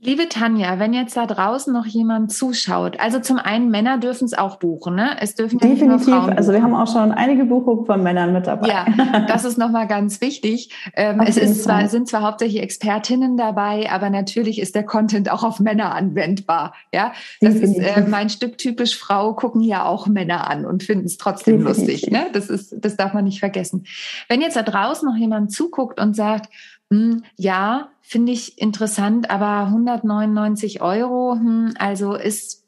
Liebe 0.00 0.28
Tanja, 0.28 0.78
wenn 0.78 0.92
jetzt 0.92 1.16
da 1.16 1.26
draußen 1.26 1.72
noch 1.72 1.84
jemand 1.84 2.32
zuschaut, 2.32 3.00
also 3.00 3.18
zum 3.18 3.36
einen 3.36 3.68
Männer 3.68 3.98
dürfen 3.98 4.26
es 4.26 4.32
auch 4.32 4.58
buchen, 4.58 4.94
ne? 4.94 5.16
Es 5.20 5.34
dürfen 5.34 5.58
ja 5.60 5.68
Definitiv. 5.68 6.14
also 6.14 6.52
wir 6.52 6.62
haben 6.62 6.76
auch 6.76 6.86
schon 6.86 7.10
einige 7.10 7.44
Buchungen 7.44 7.84
von 7.84 8.04
Männern 8.04 8.32
mit 8.32 8.46
dabei. 8.46 8.68
Ja, 8.68 8.86
das 9.26 9.44
ist 9.44 9.58
nochmal 9.58 9.88
ganz 9.88 10.20
wichtig. 10.20 10.70
Ähm, 10.94 11.20
es 11.26 11.36
ist 11.36 11.64
zwar, 11.64 11.88
sind 11.88 12.06
zwar 12.06 12.22
hauptsächlich 12.22 12.62
Expertinnen 12.62 13.36
dabei, 13.36 13.90
aber 13.90 14.08
natürlich 14.08 14.60
ist 14.60 14.76
der 14.76 14.84
Content 14.84 15.32
auch 15.32 15.42
auf 15.42 15.58
Männer 15.58 15.92
anwendbar. 15.96 16.74
Ja, 16.94 17.12
das 17.40 17.54
Definitiv. 17.54 17.84
ist 17.84 17.96
äh, 17.96 18.08
mein 18.08 18.30
Stück 18.30 18.56
typisch 18.56 18.96
Frau 18.96 19.34
gucken 19.34 19.62
ja 19.62 19.84
auch 19.84 20.06
Männer 20.06 20.48
an 20.48 20.64
und 20.64 20.84
finden 20.84 21.06
es 21.06 21.18
trotzdem 21.18 21.64
Definitiv. 21.64 21.86
lustig. 21.86 22.10
Ne? 22.12 22.26
Das 22.32 22.50
ist, 22.50 22.76
das 22.78 22.96
darf 22.96 23.14
man 23.14 23.24
nicht 23.24 23.40
vergessen. 23.40 23.84
Wenn 24.28 24.42
jetzt 24.42 24.54
da 24.54 24.62
draußen 24.62 25.08
noch 25.08 25.16
jemand 25.16 25.50
zuguckt 25.50 25.98
und 25.98 26.14
sagt, 26.14 26.50
hm, 26.90 27.24
ja, 27.36 27.90
finde 28.00 28.32
ich 28.32 28.58
interessant, 28.58 29.30
aber 29.30 29.66
199 29.66 30.80
Euro, 30.80 31.34
hm, 31.34 31.74
also 31.78 32.14
ist, 32.14 32.64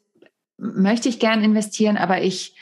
möchte 0.57 1.09
ich 1.09 1.19
gern 1.19 1.43
investieren, 1.43 1.97
aber 1.97 2.21
ich, 2.21 2.55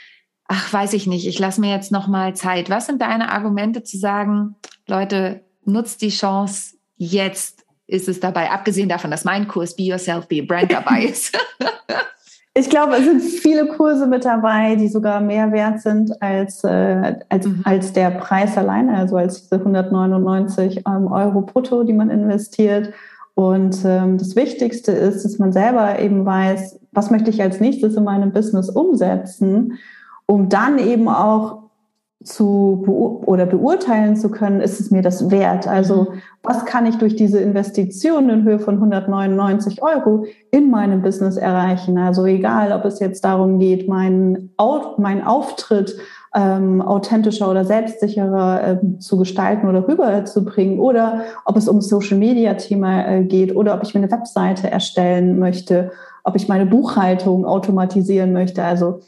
ach, 0.48 0.72
weiß 0.72 0.94
ich 0.94 1.06
nicht, 1.06 1.28
ich 1.28 1.38
lasse 1.38 1.60
mir 1.60 1.72
jetzt 1.72 1.92
noch 1.92 2.08
mal 2.08 2.36
Zeit. 2.36 2.70
Was 2.70 2.86
sind 2.86 3.02
deine 3.02 3.32
Argumente 3.32 3.84
zu 3.84 3.98
sagen, 3.98 4.56
Leute, 4.88 5.44
nutzt 5.66 6.02
die 6.02 6.10
Chance, 6.10 6.76
jetzt 6.96 7.66
ist 7.88 8.08
es 8.08 8.20
dabei, 8.20 8.52
abgesehen 8.52 8.88
davon, 8.88 9.12
dass 9.12 9.26
mein 9.26 9.48
Kurs 9.48 9.76
Be 9.76 9.84
Yourself, 9.84 10.28
Be 10.28 10.42
a 10.42 10.46
Brand 10.46 10.72
dabei 10.72 11.04
ist. 11.04 11.38
Ich 12.60 12.70
glaube, 12.70 12.98
es 12.98 13.06
sind 13.06 13.22
viele 13.22 13.68
Kurse 13.68 14.06
mit 14.06 14.26
dabei, 14.26 14.76
die 14.76 14.90
sogar 14.90 15.22
mehr 15.22 15.54
wert 15.54 15.80
sind 15.80 16.22
als, 16.22 16.62
äh, 16.66 17.16
als, 17.30 17.48
mhm. 17.48 17.62
als 17.64 17.94
der 17.94 18.10
Preis 18.12 18.58
alleine, 18.58 18.98
also 18.98 19.16
als 19.16 19.44
diese 19.44 19.56
199 19.56 20.84
ähm, 20.86 21.08
Euro 21.10 21.42
brutto, 21.42 21.86
die 21.86 21.94
man 21.94 22.10
investiert. 22.10 22.94
Und 23.34 23.78
ähm, 23.86 24.18
das 24.18 24.36
Wichtigste 24.36 24.92
ist, 24.92 25.24
dass 25.24 25.40
man 25.40 25.54
selber 25.54 26.00
eben 26.00 26.26
weiß, 26.26 26.82
was 26.92 27.10
möchte 27.10 27.30
ich 27.30 27.42
als 27.42 27.62
nächstes 27.62 27.96
in 27.96 28.04
meinem 28.04 28.34
Business 28.34 28.70
umsetzen, 28.70 29.78
um 30.26 30.50
dann 30.50 30.80
eben 30.80 31.08
auch 31.08 31.69
zu 32.24 32.84
beur 32.86 33.28
oder 33.28 33.46
beurteilen 33.46 34.18
zu 34.18 34.30
können, 34.30 34.60
ist 34.60 34.80
es 34.80 34.92
mir 34.92 35.02
das 35.02 35.32
wert? 35.32 35.68
Also 35.68 36.12
mhm. 36.12 36.22
was 36.44 36.66
kann 36.66 36.86
ich 36.86 36.98
durch 36.98 37.16
diese 37.16 37.40
Investition 37.40 38.30
in 38.30 38.44
Höhe 38.44 38.60
von 38.60 38.76
199 38.76 39.82
Euro 39.82 40.26
in 40.52 40.70
meinem 40.70 41.02
Business 41.02 41.38
erreichen? 41.38 41.98
Also 41.98 42.26
egal, 42.26 42.74
ob 42.74 42.84
es 42.84 43.00
jetzt 43.00 43.24
darum 43.24 43.60
geht, 43.60 43.88
meinen 43.88 44.54
mein 44.98 45.26
Auftritt 45.26 45.96
ähm, 46.36 46.82
authentischer 46.82 47.50
oder 47.50 47.64
selbstsicherer 47.66 48.68
äh, 48.68 49.00
zu 49.00 49.18
gestalten 49.18 49.68
oder 49.68 49.88
rüberzubringen 49.88 50.80
oder 50.80 51.22
ob 51.46 51.56
es 51.56 51.68
um 51.68 51.82
Social 51.82 52.18
Media 52.18 52.54
Thema 52.56 53.08
äh, 53.08 53.24
geht 53.24 53.56
oder 53.56 53.74
ob 53.74 53.84
ich 53.84 53.96
mir 53.96 54.02
eine 54.02 54.12
Webseite 54.12 54.70
erstellen 54.70 55.40
möchte, 55.40 55.92
ob 56.24 56.36
ich 56.36 56.48
meine 56.48 56.66
Buchhaltung 56.66 57.46
automatisieren 57.46 58.34
möchte. 58.34 58.64
Also 58.64 59.00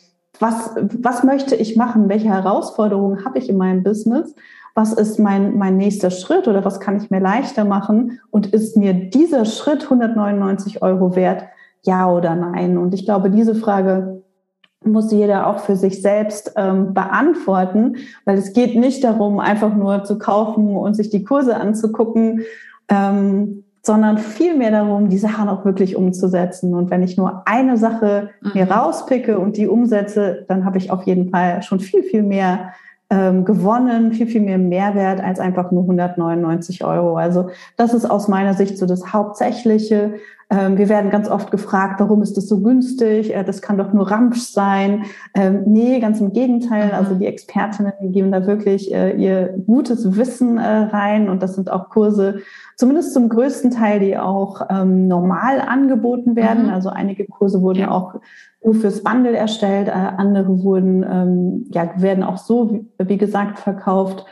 was, 0.41 0.71
was 0.75 1.23
möchte 1.23 1.55
ich 1.55 1.75
machen? 1.75 2.09
Welche 2.09 2.29
Herausforderungen 2.29 3.23
habe 3.23 3.37
ich 3.37 3.47
in 3.47 3.57
meinem 3.57 3.83
Business? 3.83 4.35
Was 4.73 4.93
ist 4.93 5.19
mein, 5.19 5.57
mein 5.57 5.77
nächster 5.77 6.09
Schritt 6.09 6.47
oder 6.47 6.65
was 6.65 6.79
kann 6.79 6.97
ich 6.97 7.11
mir 7.11 7.19
leichter 7.19 7.65
machen? 7.65 8.19
Und 8.31 8.47
ist 8.47 8.75
mir 8.75 8.93
dieser 8.93 9.45
Schritt 9.45 9.83
199 9.83 10.81
Euro 10.81 11.15
wert? 11.15 11.43
Ja 11.83 12.09
oder 12.09 12.35
nein? 12.35 12.77
Und 12.77 12.93
ich 12.93 13.05
glaube, 13.05 13.29
diese 13.29 13.55
Frage 13.55 14.23
muss 14.83 15.11
jeder 15.11 15.47
auch 15.47 15.59
für 15.59 15.75
sich 15.75 16.01
selbst 16.01 16.53
ähm, 16.55 16.93
beantworten, 16.93 17.97
weil 18.25 18.37
es 18.37 18.53
geht 18.53 18.75
nicht 18.75 19.03
darum, 19.03 19.39
einfach 19.39 19.75
nur 19.75 20.03
zu 20.03 20.17
kaufen 20.17 20.75
und 20.75 20.95
sich 20.95 21.09
die 21.09 21.23
Kurse 21.23 21.55
anzugucken. 21.55 22.41
Ähm, 22.89 23.63
sondern 23.81 24.17
vielmehr 24.19 24.71
darum, 24.71 25.09
die 25.09 25.17
Sachen 25.17 25.49
auch 25.49 25.65
wirklich 25.65 25.95
umzusetzen. 25.95 26.75
Und 26.75 26.91
wenn 26.91 27.01
ich 27.01 27.17
nur 27.17 27.43
eine 27.47 27.77
Sache 27.77 28.29
mhm. 28.41 28.51
mir 28.53 28.69
rauspicke 28.69 29.39
und 29.39 29.57
die 29.57 29.67
umsetze, 29.67 30.45
dann 30.47 30.65
habe 30.65 30.77
ich 30.77 30.91
auf 30.91 31.03
jeden 31.03 31.29
Fall 31.29 31.63
schon 31.63 31.79
viel, 31.79 32.03
viel 32.03 32.23
mehr 32.23 32.73
ähm, 33.11 33.43
gewonnen, 33.43 34.13
viel, 34.13 34.25
viel 34.25 34.41
mehr 34.41 34.57
Mehrwert 34.57 35.21
als 35.21 35.39
einfach 35.39 35.69
nur 35.71 35.83
199 35.83 36.83
Euro. 36.85 37.17
Also 37.17 37.49
das 37.75 37.93
ist 37.93 38.09
aus 38.09 38.29
meiner 38.29 38.53
Sicht 38.53 38.77
so 38.77 38.85
das 38.85 39.11
Hauptsächliche. 39.11 40.13
Ähm, 40.49 40.77
wir 40.77 40.87
werden 40.87 41.11
ganz 41.11 41.29
oft 41.29 41.51
gefragt, 41.51 41.99
warum 41.99 42.21
ist 42.21 42.37
das 42.37 42.47
so 42.47 42.61
günstig? 42.61 43.35
Äh, 43.35 43.43
das 43.43 43.61
kann 43.61 43.77
doch 43.77 43.91
nur 43.91 44.09
Ramsch 44.09 44.39
sein. 44.39 45.03
Ähm, 45.35 45.63
nee, 45.65 45.99
ganz 45.99 46.21
im 46.21 46.31
Gegenteil. 46.31 46.87
Mhm. 46.87 46.93
Also 46.93 47.15
die 47.15 47.25
Expertinnen 47.25 47.93
geben 48.13 48.31
da 48.31 48.47
wirklich 48.47 48.93
äh, 48.93 49.11
ihr 49.11 49.57
gutes 49.65 50.15
Wissen 50.15 50.57
äh, 50.57 50.63
rein 50.63 51.29
und 51.29 51.43
das 51.43 51.55
sind 51.55 51.69
auch 51.69 51.89
Kurse, 51.89 52.39
zumindest 52.77 53.13
zum 53.13 53.27
größten 53.27 53.71
Teil, 53.71 53.99
die 53.99 54.17
auch 54.17 54.61
ähm, 54.69 55.09
normal 55.09 55.59
angeboten 55.59 56.37
werden. 56.37 56.67
Mhm. 56.67 56.69
Also 56.69 56.89
einige 56.89 57.25
Kurse 57.25 57.61
wurden 57.61 57.79
ja. 57.79 57.91
auch 57.91 58.15
nur 58.63 58.75
fürs 58.75 59.03
Bundle 59.03 59.35
erstellt, 59.35 59.87
äh, 59.87 59.91
andere 59.91 60.63
wurden, 60.63 61.03
ähm, 61.03 61.65
ja, 61.71 61.89
werden 62.01 62.23
auch 62.23 62.37
so, 62.37 62.71
wie, 62.71 62.85
wie 62.97 63.17
gesagt, 63.17 63.59
verkauft. 63.59 64.25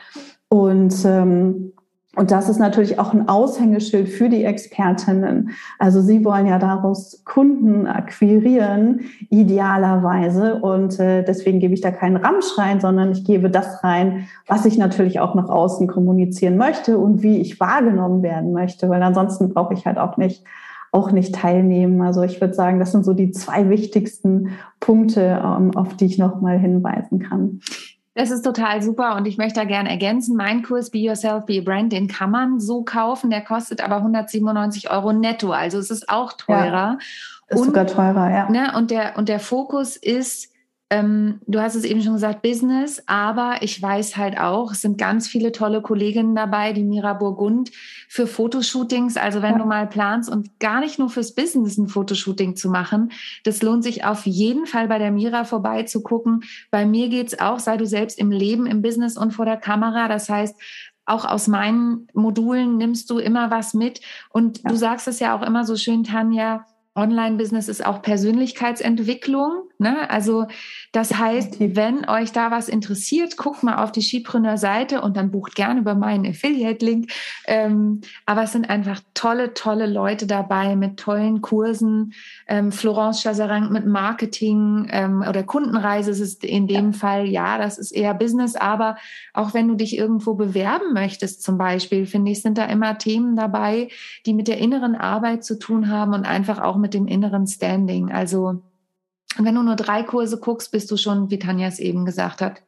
Und 0.49 0.93
ähm, 1.05 1.73
und 2.15 2.31
das 2.31 2.49
ist 2.49 2.57
natürlich 2.57 2.97
auch 2.97 3.13
ein 3.13 3.29
Aushängeschild 3.29 4.09
für 4.09 4.29
die 4.29 4.43
Expertinnen. 4.43 5.51
Also 5.77 6.01
sie 6.01 6.25
wollen 6.25 6.47
ja 6.47 6.57
daraus 6.57 7.23
Kunden 7.23 7.85
akquirieren, 7.85 9.01
idealerweise. 9.29 10.55
Und 10.55 10.99
äh, 10.99 11.23
deswegen 11.23 11.59
gebe 11.59 11.75
ich 11.75 11.81
da 11.81 11.91
keinen 11.91 12.17
Ramsch 12.17 12.57
rein, 12.57 12.81
sondern 12.81 13.11
ich 13.11 13.25
gebe 13.25 13.51
das 13.51 13.83
rein, 13.83 14.27
was 14.47 14.65
ich 14.65 14.77
natürlich 14.77 15.19
auch 15.19 15.35
nach 15.35 15.49
außen 15.49 15.87
kommunizieren 15.87 16.57
möchte 16.57 16.97
und 16.97 17.21
wie 17.21 17.37
ich 17.37 17.59
wahrgenommen 17.59 18.23
werden 18.23 18.53
möchte. 18.53 18.89
Weil 18.89 19.03
ansonsten 19.03 19.53
brauche 19.53 19.75
ich 19.75 19.85
halt 19.85 19.99
auch 19.99 20.17
nicht 20.17 20.43
auch 20.91 21.12
nicht 21.12 21.36
teilnehmen. 21.36 22.02
Also 22.02 22.23
ich 22.23 22.41
würde 22.41 22.54
sagen, 22.54 22.80
das 22.80 22.91
sind 22.91 23.06
so 23.06 23.13
die 23.13 23.32
zwei 23.32 23.69
wichtigsten 23.69 24.58
Punkte, 24.80 25.41
ähm, 25.43 25.75
auf 25.75 25.95
die 25.95 26.06
ich 26.06 26.17
noch 26.17 26.41
mal 26.41 26.58
hinweisen 26.58 27.19
kann. 27.19 27.62
Das 28.15 28.32
ist 28.32 28.43
total 28.43 28.82
super 28.82 29.15
und 29.15 29.28
ich 29.28 29.38
möchte 29.38 29.60
da 29.60 29.65
gerne 29.65 29.89
ergänzen. 29.89 30.36
Mein 30.36 30.63
Kurs 30.63 30.89
Be 30.89 30.97
Yourself, 30.97 31.45
Be 31.45 31.60
a 31.60 31.62
Brand, 31.62 31.93
den 31.93 32.08
kann 32.08 32.32
man 32.32 32.60
so 32.60 32.84
kaufen. 32.84 33.30
Der 33.30 33.41
kostet 33.41 33.82
aber 33.82 33.97
197 33.97 34.91
Euro 34.91 35.13
netto. 35.13 35.52
Also 35.52 35.78
es 35.78 35.89
ist 35.89 36.10
auch 36.10 36.34
teurer. 36.34 36.97
Ja, 36.97 36.97
ist 37.47 37.60
und, 37.60 37.67
sogar 37.67 37.88
teurer, 37.88 38.30
ja. 38.30 38.49
Ne, 38.49 38.73
und, 38.75 38.91
der, 38.91 39.17
und 39.17 39.30
der 39.30 39.39
Fokus 39.39 39.95
ist 39.95 40.52
ähm, 40.91 41.39
du 41.45 41.62
hast 41.62 41.75
es 41.75 41.84
eben 41.84 42.02
schon 42.02 42.13
gesagt, 42.13 42.41
Business, 42.41 43.04
aber 43.06 43.58
ich 43.62 43.80
weiß 43.80 44.17
halt 44.17 44.39
auch, 44.39 44.71
es 44.71 44.82
sind 44.82 44.97
ganz 44.97 45.28
viele 45.28 45.52
tolle 45.52 45.84
Kolleginnen 45.84 46.34
dabei, 46.34 46.73
die 46.73 46.84
Mira 46.84 47.13
Burgund 47.13 47.69
für 48.08 48.25
Fotoshootings. 48.25 49.15
Also 49.15 49.43
wenn 49.43 49.54
ja. 49.54 49.58
du 49.60 49.65
mal 49.65 49.88
planst 49.88 50.32
und 50.32 50.60
gar 50.60 50.80
nicht 50.80 50.97
nur 50.97 51.12
fürs 51.12 51.36
Business 51.36 51.78
ein 51.78 51.89
Fotoshooting 51.89 52.56
zu 52.56 52.69
machen, 52.69 53.12
das 53.43 53.62
lohnt 53.62 53.84
sich 53.84 54.04
auf 54.04 54.25
jeden 54.25 54.65
Fall 54.65 54.88
bei 54.88 54.97
der 54.97 55.12
Mira 55.12 55.43
vorbeizugucken. 55.43 56.43
Bei 56.71 56.88
mir 56.88 57.10
geht's 57.10 57.39
auch, 57.39 57.60
sei 57.60 57.78
du 57.78 57.86
selbst 57.86 58.17
im 58.17 58.32
Leben, 58.32 58.65
im 58.65 58.82
Business 58.82 59.15
und 59.15 59.32
vor 59.32 59.45
der 59.45 59.58
Kamera. 59.58 60.08
Das 60.08 60.28
heißt, 60.28 60.56
auch 61.06 61.25
aus 61.25 61.47
meinen 61.47 62.08
Modulen 62.13 62.78
nimmst 62.78 63.12
du 63.12 63.19
immer 63.19 63.52
was 63.52 63.75
mit. 63.75 64.02
Und 64.30 64.63
ja. 64.63 64.69
du 64.69 64.75
sagst 64.75 65.08
es 65.08 65.19
ja 65.19 65.38
auch 65.38 65.43
immer 65.43 65.65
so 65.65 65.75
schön, 65.75 66.04
Tanja, 66.04 66.65
Online-Business 66.99 67.69
ist 67.69 67.85
auch 67.85 68.01
Persönlichkeitsentwicklung. 68.01 69.69
Ne? 69.77 70.09
Also 70.09 70.47
das 70.91 71.17
heißt, 71.17 71.57
wenn 71.59 72.07
euch 72.09 72.33
da 72.33 72.51
was 72.51 72.67
interessiert, 72.67 73.38
guckt 73.38 73.63
mal 73.63 73.81
auf 73.81 73.91
die 73.93 74.01
Skipreneur-Seite 74.01 75.01
und 75.01 75.15
dann 75.15 75.31
bucht 75.31 75.55
gerne 75.55 75.79
über 75.79 75.95
meinen 75.95 76.25
Affiliate-Link. 76.25 77.12
Ähm, 77.47 78.01
aber 78.25 78.43
es 78.43 78.51
sind 78.51 78.69
einfach 78.69 78.99
tolle, 79.13 79.53
tolle 79.53 79.88
Leute 79.88 80.27
dabei 80.27 80.75
mit 80.75 80.97
tollen 80.97 81.41
Kursen. 81.41 82.13
Ähm, 82.47 82.71
Florence 82.73 83.21
Chazarang 83.21 83.71
mit 83.71 83.85
Marketing 83.85 84.88
ähm, 84.91 85.23
oder 85.27 85.43
Kundenreise 85.43 86.12
ist 86.12 86.19
es 86.19 86.33
in 86.35 86.67
dem 86.67 86.91
ja. 86.91 86.97
Fall, 86.97 87.25
ja, 87.27 87.57
das 87.57 87.77
ist 87.77 87.91
eher 87.91 88.13
Business. 88.13 88.55
Aber 88.55 88.97
auch 89.33 89.53
wenn 89.53 89.69
du 89.69 89.75
dich 89.75 89.97
irgendwo 89.97 90.33
bewerben 90.33 90.93
möchtest 90.93 91.41
zum 91.41 91.57
Beispiel, 91.57 92.05
finde 92.05 92.31
ich, 92.31 92.41
sind 92.41 92.57
da 92.57 92.65
immer 92.65 92.97
Themen 92.97 93.38
dabei, 93.38 93.88
die 94.25 94.33
mit 94.33 94.49
der 94.49 94.57
inneren 94.57 94.95
Arbeit 94.95 95.45
zu 95.45 95.57
tun 95.57 95.89
haben 95.89 96.13
und 96.13 96.25
einfach 96.25 96.59
auch 96.59 96.75
mit 96.75 96.88
dem 96.93 97.08
inneren 97.08 97.47
Standing. 97.47 98.12
Also 98.12 98.62
wenn 99.38 99.56
du 99.56 99.63
nur 99.63 99.75
drei 99.75 100.04
Kurse 100.04 100.39
guckst, 100.39 100.71
bist 100.71 100.89
du 100.91 100.97
schon, 100.97 101.30
wie 101.30 101.39
Tanja 101.39 101.67
es 101.67 101.80
eben 101.80 102.06
gesagt 102.06 102.41
hat, 102.41 102.62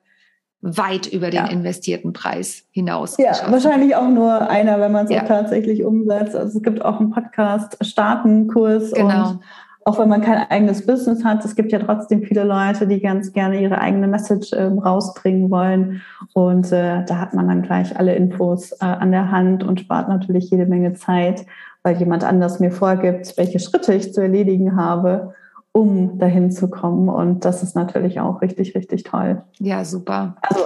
weit 0.61 1.07
über 1.07 1.31
den 1.31 1.45
ja. 1.45 1.51
investierten 1.51 2.13
Preis 2.13 2.63
hinaus. 2.71 3.17
Ja, 3.17 3.33
wahrscheinlich 3.49 3.95
auch 3.95 4.07
nur 4.07 4.47
einer, 4.47 4.79
wenn 4.79 4.91
man 4.91 5.05
es 5.05 5.11
ja. 5.11 5.23
auch 5.23 5.27
tatsächlich 5.27 5.83
umsetzt. 5.83 6.35
Also 6.35 6.57
es 6.57 6.63
gibt 6.63 6.85
auch 6.85 6.99
einen 6.99 7.09
Podcast 7.09 7.77
Startenkurs 7.81 8.91
genau. 8.91 9.31
und 9.31 9.39
auch 9.83 9.97
wenn 9.97 10.09
man 10.09 10.21
kein 10.21 10.45
eigenes 10.49 10.85
Business 10.85 11.23
hat, 11.23 11.43
es 11.43 11.55
gibt 11.55 11.71
ja 11.71 11.79
trotzdem 11.79 12.21
viele 12.21 12.43
Leute, 12.43 12.85
die 12.85 12.99
ganz 12.99 13.33
gerne 13.33 13.59
ihre 13.59 13.79
eigene 13.79 14.07
Message 14.07 14.53
äh, 14.53 14.65
rausbringen 14.65 15.49
wollen. 15.49 16.03
Und 16.33 16.71
äh, 16.71 17.03
da 17.05 17.17
hat 17.17 17.33
man 17.33 17.47
dann 17.47 17.63
gleich 17.63 17.97
alle 17.97 18.13
Infos 18.13 18.73
äh, 18.73 18.85
an 18.85 19.11
der 19.11 19.31
Hand 19.31 19.63
und 19.63 19.79
spart 19.79 20.07
natürlich 20.07 20.51
jede 20.51 20.67
Menge 20.67 20.93
Zeit 20.93 21.47
weil 21.83 21.97
jemand 21.97 22.23
anders 22.23 22.59
mir 22.59 22.71
vorgibt, 22.71 23.37
welche 23.37 23.59
Schritte 23.59 23.93
ich 23.93 24.13
zu 24.13 24.21
erledigen 24.21 24.75
habe, 24.75 25.33
um 25.71 26.19
dahin 26.19 26.51
zu 26.51 26.69
kommen. 26.69 27.09
Und 27.09 27.45
das 27.45 27.63
ist 27.63 27.75
natürlich 27.75 28.19
auch 28.19 28.41
richtig, 28.41 28.75
richtig 28.75 29.03
toll. 29.03 29.41
Ja, 29.59 29.83
super. 29.85 30.35
Also 30.41 30.65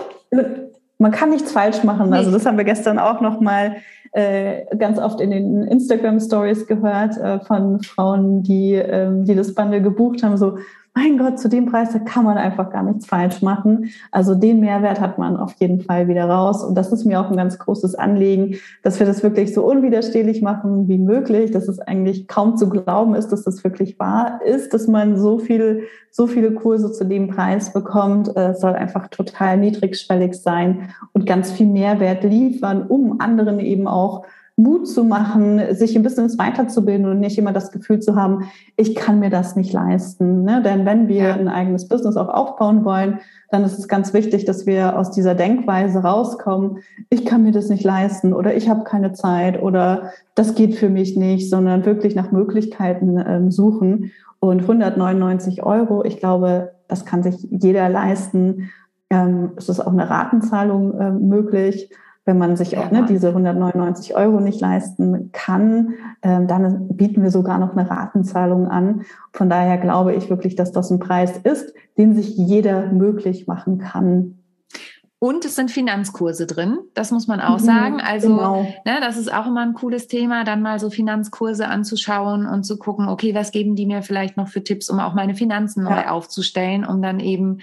man 0.98 1.12
kann 1.12 1.30
nichts 1.30 1.52
falsch 1.52 1.84
machen. 1.84 2.14
Also 2.14 2.32
das 2.32 2.46
haben 2.46 2.58
wir 2.58 2.66
gestern 2.66 3.00
auch 3.00 3.22
noch 3.22 3.40
mal 3.40 3.78
äh, 4.12 4.66
ganz 4.78 4.98
oft 4.98 5.20
in 5.20 5.32
den 5.32 5.64
Instagram 5.64 6.20
Stories 6.20 6.68
gehört 6.68 7.18
äh, 7.18 7.40
von 7.42 7.82
Frauen, 7.82 8.44
die, 8.44 8.74
äh, 8.74 9.10
die 9.24 9.36
das 9.36 9.54
Bundle 9.54 9.82
gebucht 9.82 10.24
haben. 10.24 10.38
So, 10.38 10.58
mein 10.96 11.18
Gott, 11.18 11.40
zu 11.40 11.50
dem 11.50 11.66
Preis, 11.66 11.92
da 11.92 12.00
kann 12.00 12.24
man 12.24 12.38
einfach 12.38 12.72
gar 12.72 12.82
nichts 12.82 13.06
falsch 13.06 13.42
machen. 13.42 13.90
Also 14.12 14.34
den 14.34 14.62
Mehrwert 14.62 15.02
hat 15.02 15.18
man 15.18 15.36
auf 15.36 15.54
jeden 15.60 15.82
Fall 15.82 16.08
wieder 16.08 16.30
raus. 16.30 16.64
Und 16.64 16.76
das 16.76 16.94
ist 16.94 17.04
mir 17.04 17.20
auch 17.20 17.30
ein 17.30 17.36
ganz 17.36 17.60
großes 17.60 17.96
Anliegen, 17.96 18.56
dass 18.82 18.98
wir 18.98 19.06
das 19.06 19.22
wirklich 19.22 19.54
so 19.54 19.66
unwiderstehlich 19.66 20.42
machen 20.42 20.88
wie 20.88 20.98
möglich, 20.98 21.52
dass 21.52 21.68
es 21.68 21.80
eigentlich 21.80 22.30
kaum 22.30 22.56
zu 22.56 22.70
glauben 22.70 23.14
ist, 23.14 23.28
dass 23.28 23.44
das 23.44 23.62
wirklich 23.66 24.00
wahr 24.00 24.40
ist, 24.46 24.74
dass 24.74 24.88
man 24.88 25.18
so 25.18 25.38
viel, 25.38 25.84
so 26.12 26.28
viele 26.28 26.54
Kurse 26.54 26.90
zu 26.94 27.04
dem 27.04 27.28
Preis 27.28 27.74
bekommt. 27.74 28.30
Es 28.30 28.62
soll 28.62 28.74
einfach 28.74 29.10
total 29.10 29.58
niedrigschwellig 29.58 30.34
sein 30.36 30.92
und 31.12 31.26
ganz 31.26 31.52
viel 31.52 31.68
Mehrwert 31.68 32.24
liefern, 32.24 32.84
um 32.88 33.20
anderen 33.20 33.60
eben 33.60 33.90
auch 33.90 34.24
Mut 34.58 34.88
zu 34.88 35.04
machen, 35.04 35.62
sich 35.76 35.98
im 35.98 36.04
Business 36.04 36.38
weiterzubilden 36.38 37.06
und 37.08 37.20
nicht 37.20 37.38
immer 37.38 37.52
das 37.52 37.72
Gefühl 37.72 38.00
zu 38.00 38.16
haben, 38.16 38.46
ich 38.78 38.96
kann 38.96 39.20
mir 39.20 39.30
das 39.30 39.58
nicht 39.58 39.74
leisten. 39.74 40.44
Ne? 40.44 40.62
Denn 40.64 40.86
wenn 40.86 41.10
wir 41.10 41.34
ein 41.34 41.50
eigenes 41.50 41.90
Business 41.90 42.16
auch 42.16 42.30
aufbauen 42.30 42.86
wollen, 42.86 43.20
dann 43.52 43.66
ist 43.66 43.78
es 43.78 43.90
ganz 43.90 44.14
wichtig, 44.14 44.46
dass 44.46 44.66
wir 44.66 44.98
aus 44.98 45.12
dieser 45.12 45.36
Denkweise 45.36 46.00
rauskommen, 46.00 46.78
ich 47.10 47.26
kann 47.26 47.44
mir 47.44 47.52
das 47.52 47.68
nicht 47.68 47.84
leisten 47.84 48.34
oder 48.34 48.56
ich 48.56 48.70
habe 48.70 48.86
keine 48.86 49.12
Zeit 49.12 49.62
oder 49.62 50.12
das 50.36 50.56
geht 50.56 50.76
für 50.76 50.90
mich 50.90 51.18
nicht, 51.18 51.50
sondern 51.50 51.86
wirklich 51.86 52.16
nach 52.16 52.32
Möglichkeiten 52.32 53.18
ähm, 53.26 53.52
suchen. 53.52 54.12
Und 54.40 54.62
199 54.62 55.64
Euro, 55.64 56.06
ich 56.06 56.18
glaube, 56.18 56.72
das 56.88 57.04
kann 57.04 57.24
sich 57.24 57.48
jeder 57.50 57.90
leisten. 57.90 58.70
Ähm, 59.10 59.52
es 59.58 59.68
ist 59.68 59.82
auch 59.82 59.92
eine 59.92 60.10
Ratenzahlung 60.10 61.00
äh, 61.00 61.12
möglich. 61.12 61.90
Wenn 62.26 62.40
man 62.40 62.58
sich 62.58 62.78
auch 62.78 62.90
ne, 62.90 63.06
diese 63.08 63.30
199 63.30 64.16
Euro 64.16 64.40
nicht 64.40 64.60
leisten 64.60 65.32
kann, 65.32 65.94
ähm, 66.24 66.48
dann 66.48 66.88
bieten 66.90 67.22
wir 67.22 67.30
sogar 67.30 67.60
noch 67.60 67.76
eine 67.76 67.90
Ratenzahlung 67.90 68.68
an. 68.68 69.04
Von 69.32 69.50
daher 69.50 69.78
glaube 69.78 70.16
ich 70.16 70.30
wirklich, 70.30 70.56
dass 70.56 70.72
das 70.72 70.90
ein 70.90 71.00
Preis 71.00 71.38
ist, 71.38 71.74
den 71.98 72.16
sich 72.16 72.36
jeder 72.36 72.92
möglich 72.92 73.48
machen 73.48 73.78
kann. 73.78 74.40
Und 75.20 75.46
es 75.46 75.56
sind 75.56 75.72
Finanzkurse 75.72 76.46
drin, 76.46 76.78
das 76.94 77.10
muss 77.10 77.26
man 77.28 77.40
auch 77.40 77.60
mhm, 77.60 77.64
sagen. 77.64 78.02
Also, 78.02 78.36
genau. 78.36 78.62
ne, 78.86 78.98
das 79.00 79.18
ist 79.18 79.34
auch 79.34 79.48
immer 79.48 79.62
ein 79.62 79.74
cooles 79.74 80.08
Thema, 80.08 80.44
dann 80.44 80.62
mal 80.62 80.78
so 80.78 80.90
Finanzkurse 80.90 81.68
anzuschauen 81.68 82.46
und 82.46 82.64
zu 82.64 82.78
gucken, 82.78 83.08
okay, 83.08 83.34
was 83.34 83.52
geben 83.52 83.76
die 83.76 83.86
mir 83.86 84.04
vielleicht 84.04 84.36
noch 84.36 84.50
für 84.50 84.64
Tipps, 84.64 84.90
um 84.90 85.00
auch 85.00 85.14
meine 85.14 85.34
Finanzen 85.34 85.84
neu 85.84 85.92
ja. 85.92 86.12
aufzustellen, 86.12 86.86
um 86.86 87.02
dann 87.02 87.20
eben 87.20 87.60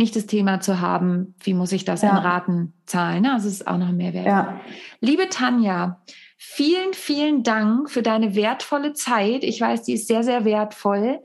nicht 0.00 0.16
das 0.16 0.26
Thema 0.26 0.60
zu 0.60 0.80
haben, 0.80 1.34
wie 1.40 1.54
muss 1.54 1.72
ich 1.72 1.84
das 1.84 2.02
ja. 2.02 2.10
in 2.10 2.16
Raten 2.16 2.72
zahlen. 2.86 3.26
Also 3.26 3.48
es 3.48 3.54
ist 3.54 3.66
auch 3.66 3.76
noch 3.76 3.88
ein 3.88 3.96
Mehrwert. 3.96 4.26
Ja. 4.26 4.60
Liebe 5.00 5.28
Tanja, 5.28 6.00
vielen, 6.36 6.94
vielen 6.94 7.42
Dank 7.42 7.90
für 7.90 8.02
deine 8.02 8.34
wertvolle 8.34 8.94
Zeit. 8.94 9.44
Ich 9.44 9.60
weiß, 9.60 9.82
die 9.82 9.92
ist 9.92 10.08
sehr, 10.08 10.24
sehr 10.24 10.44
wertvoll. 10.44 11.20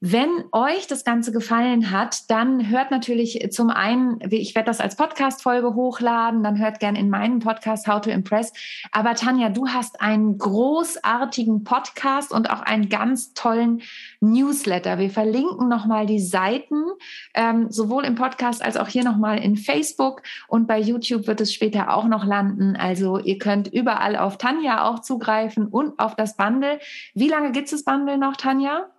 Wenn 0.00 0.44
euch 0.52 0.86
das 0.86 1.04
Ganze 1.04 1.32
gefallen 1.32 1.90
hat, 1.90 2.30
dann 2.30 2.68
hört 2.68 2.90
natürlich 2.90 3.48
zum 3.50 3.70
einen, 3.70 4.18
ich 4.28 4.54
werde 4.54 4.66
das 4.66 4.78
als 4.78 4.94
Podcast-Folge 4.94 5.74
hochladen, 5.74 6.44
dann 6.44 6.58
hört 6.58 6.80
gern 6.80 6.96
in 6.96 7.08
meinem 7.08 7.38
Podcast 7.38 7.88
How 7.88 8.02
to 8.02 8.10
Impress. 8.10 8.52
Aber 8.92 9.14
Tanja, 9.14 9.48
du 9.48 9.68
hast 9.68 10.02
einen 10.02 10.36
großartigen 10.36 11.64
Podcast 11.64 12.30
und 12.30 12.50
auch 12.50 12.60
einen 12.60 12.90
ganz 12.90 13.32
tollen 13.32 13.80
Newsletter. 14.20 14.98
Wir 14.98 15.08
verlinken 15.08 15.66
nochmal 15.70 16.04
die 16.04 16.20
Seiten, 16.20 16.84
ähm, 17.32 17.70
sowohl 17.70 18.04
im 18.04 18.16
Podcast 18.16 18.62
als 18.62 18.76
auch 18.76 18.88
hier 18.88 19.02
nochmal 19.02 19.38
in 19.38 19.56
Facebook 19.56 20.22
und 20.46 20.66
bei 20.66 20.78
YouTube 20.78 21.26
wird 21.26 21.40
es 21.40 21.54
später 21.54 21.94
auch 21.94 22.04
noch 22.04 22.26
landen. 22.26 22.76
Also 22.76 23.18
ihr 23.18 23.38
könnt 23.38 23.68
überall 23.68 24.16
auf 24.16 24.36
Tanja 24.36 24.84
auch 24.84 24.98
zugreifen 24.98 25.68
und 25.68 25.98
auf 25.98 26.16
das 26.16 26.36
Bundle. 26.36 26.80
Wie 27.14 27.28
lange 27.28 27.50
gibt 27.52 27.64
es 27.64 27.70
das 27.70 27.84
Bundle 27.84 28.18
noch, 28.18 28.36
Tanja? 28.36 28.90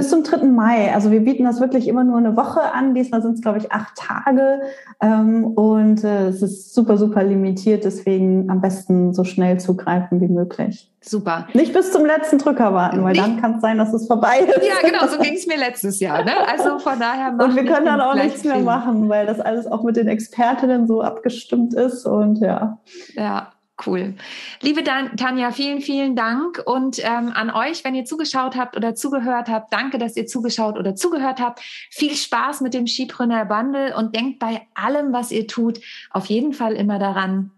Bis 0.00 0.08
zum 0.08 0.24
3. 0.24 0.46
Mai. 0.46 0.94
Also 0.94 1.10
wir 1.10 1.20
bieten 1.20 1.44
das 1.44 1.60
wirklich 1.60 1.86
immer 1.86 2.04
nur 2.04 2.16
eine 2.16 2.34
Woche 2.34 2.72
an. 2.72 2.94
Diesmal 2.94 3.20
sind 3.20 3.34
es, 3.34 3.42
glaube 3.42 3.58
ich, 3.58 3.70
acht 3.70 3.96
Tage. 3.96 4.62
Ähm, 5.02 5.44
und 5.44 6.02
äh, 6.04 6.28
es 6.28 6.40
ist 6.40 6.72
super, 6.72 6.96
super 6.96 7.22
limitiert. 7.22 7.84
Deswegen 7.84 8.48
am 8.48 8.62
besten 8.62 9.12
so 9.12 9.24
schnell 9.24 9.60
zugreifen 9.60 10.22
wie 10.22 10.28
möglich. 10.28 10.90
Super. 11.02 11.48
Nicht 11.52 11.74
bis 11.74 11.92
zum 11.92 12.06
letzten 12.06 12.38
Drücker 12.38 12.72
warten, 12.72 13.04
weil 13.04 13.12
Nicht. 13.12 13.22
dann 13.22 13.42
kann 13.42 13.56
es 13.56 13.60
sein, 13.60 13.76
dass 13.76 13.92
es 13.92 14.06
vorbei 14.06 14.38
ist. 14.38 14.66
Ja, 14.66 14.88
genau, 14.88 15.06
so 15.06 15.18
ging 15.18 15.34
es 15.34 15.46
mir 15.46 15.58
letztes 15.58 16.00
Jahr. 16.00 16.24
Ne? 16.24 16.32
Also 16.50 16.78
von 16.78 16.98
daher 16.98 17.34
Und 17.38 17.54
wir 17.54 17.66
können 17.66 17.84
dann 17.84 18.00
auch 18.00 18.14
nichts 18.14 18.42
mehr 18.42 18.60
machen, 18.60 19.06
weil 19.10 19.26
das 19.26 19.38
alles 19.38 19.66
auch 19.66 19.82
mit 19.82 19.96
den 19.96 20.08
Expertinnen 20.08 20.86
so 20.86 21.02
abgestimmt 21.02 21.74
ist. 21.74 22.06
Und 22.06 22.38
ja. 22.38 22.78
Ja, 23.16 23.48
Cool. 23.84 24.14
Liebe 24.60 24.84
Tanja, 24.84 25.50
vielen, 25.52 25.80
vielen 25.80 26.16
Dank. 26.16 26.62
Und 26.64 26.98
ähm, 26.98 27.32
an 27.34 27.50
euch, 27.50 27.84
wenn 27.84 27.94
ihr 27.94 28.04
zugeschaut 28.04 28.56
habt 28.56 28.76
oder 28.76 28.94
zugehört 28.94 29.48
habt, 29.48 29.72
danke, 29.72 29.98
dass 29.98 30.16
ihr 30.16 30.26
zugeschaut 30.26 30.78
oder 30.78 30.94
zugehört 30.94 31.40
habt. 31.40 31.60
Viel 31.90 32.14
Spaß 32.14 32.60
mit 32.60 32.74
dem 32.74 32.86
Skipreneur 32.86 33.44
Bundle 33.44 33.96
und 33.96 34.14
denkt 34.14 34.38
bei 34.38 34.66
allem, 34.74 35.12
was 35.12 35.30
ihr 35.30 35.46
tut, 35.46 35.80
auf 36.10 36.26
jeden 36.26 36.52
Fall 36.52 36.74
immer 36.74 36.98
daran, 36.98 37.52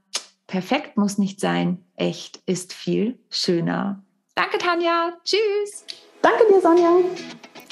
perfekt 0.47 0.97
muss 0.97 1.19
nicht 1.19 1.41
sein, 1.41 1.85
echt 1.97 2.41
ist 2.47 2.73
viel 2.73 3.19
schöner. 3.31 4.03
Danke, 4.35 4.59
Tanja. 4.59 5.13
Tschüss. 5.25 5.85
Danke 6.23 6.45
dir, 6.49 6.61
Sonja. 6.61 7.01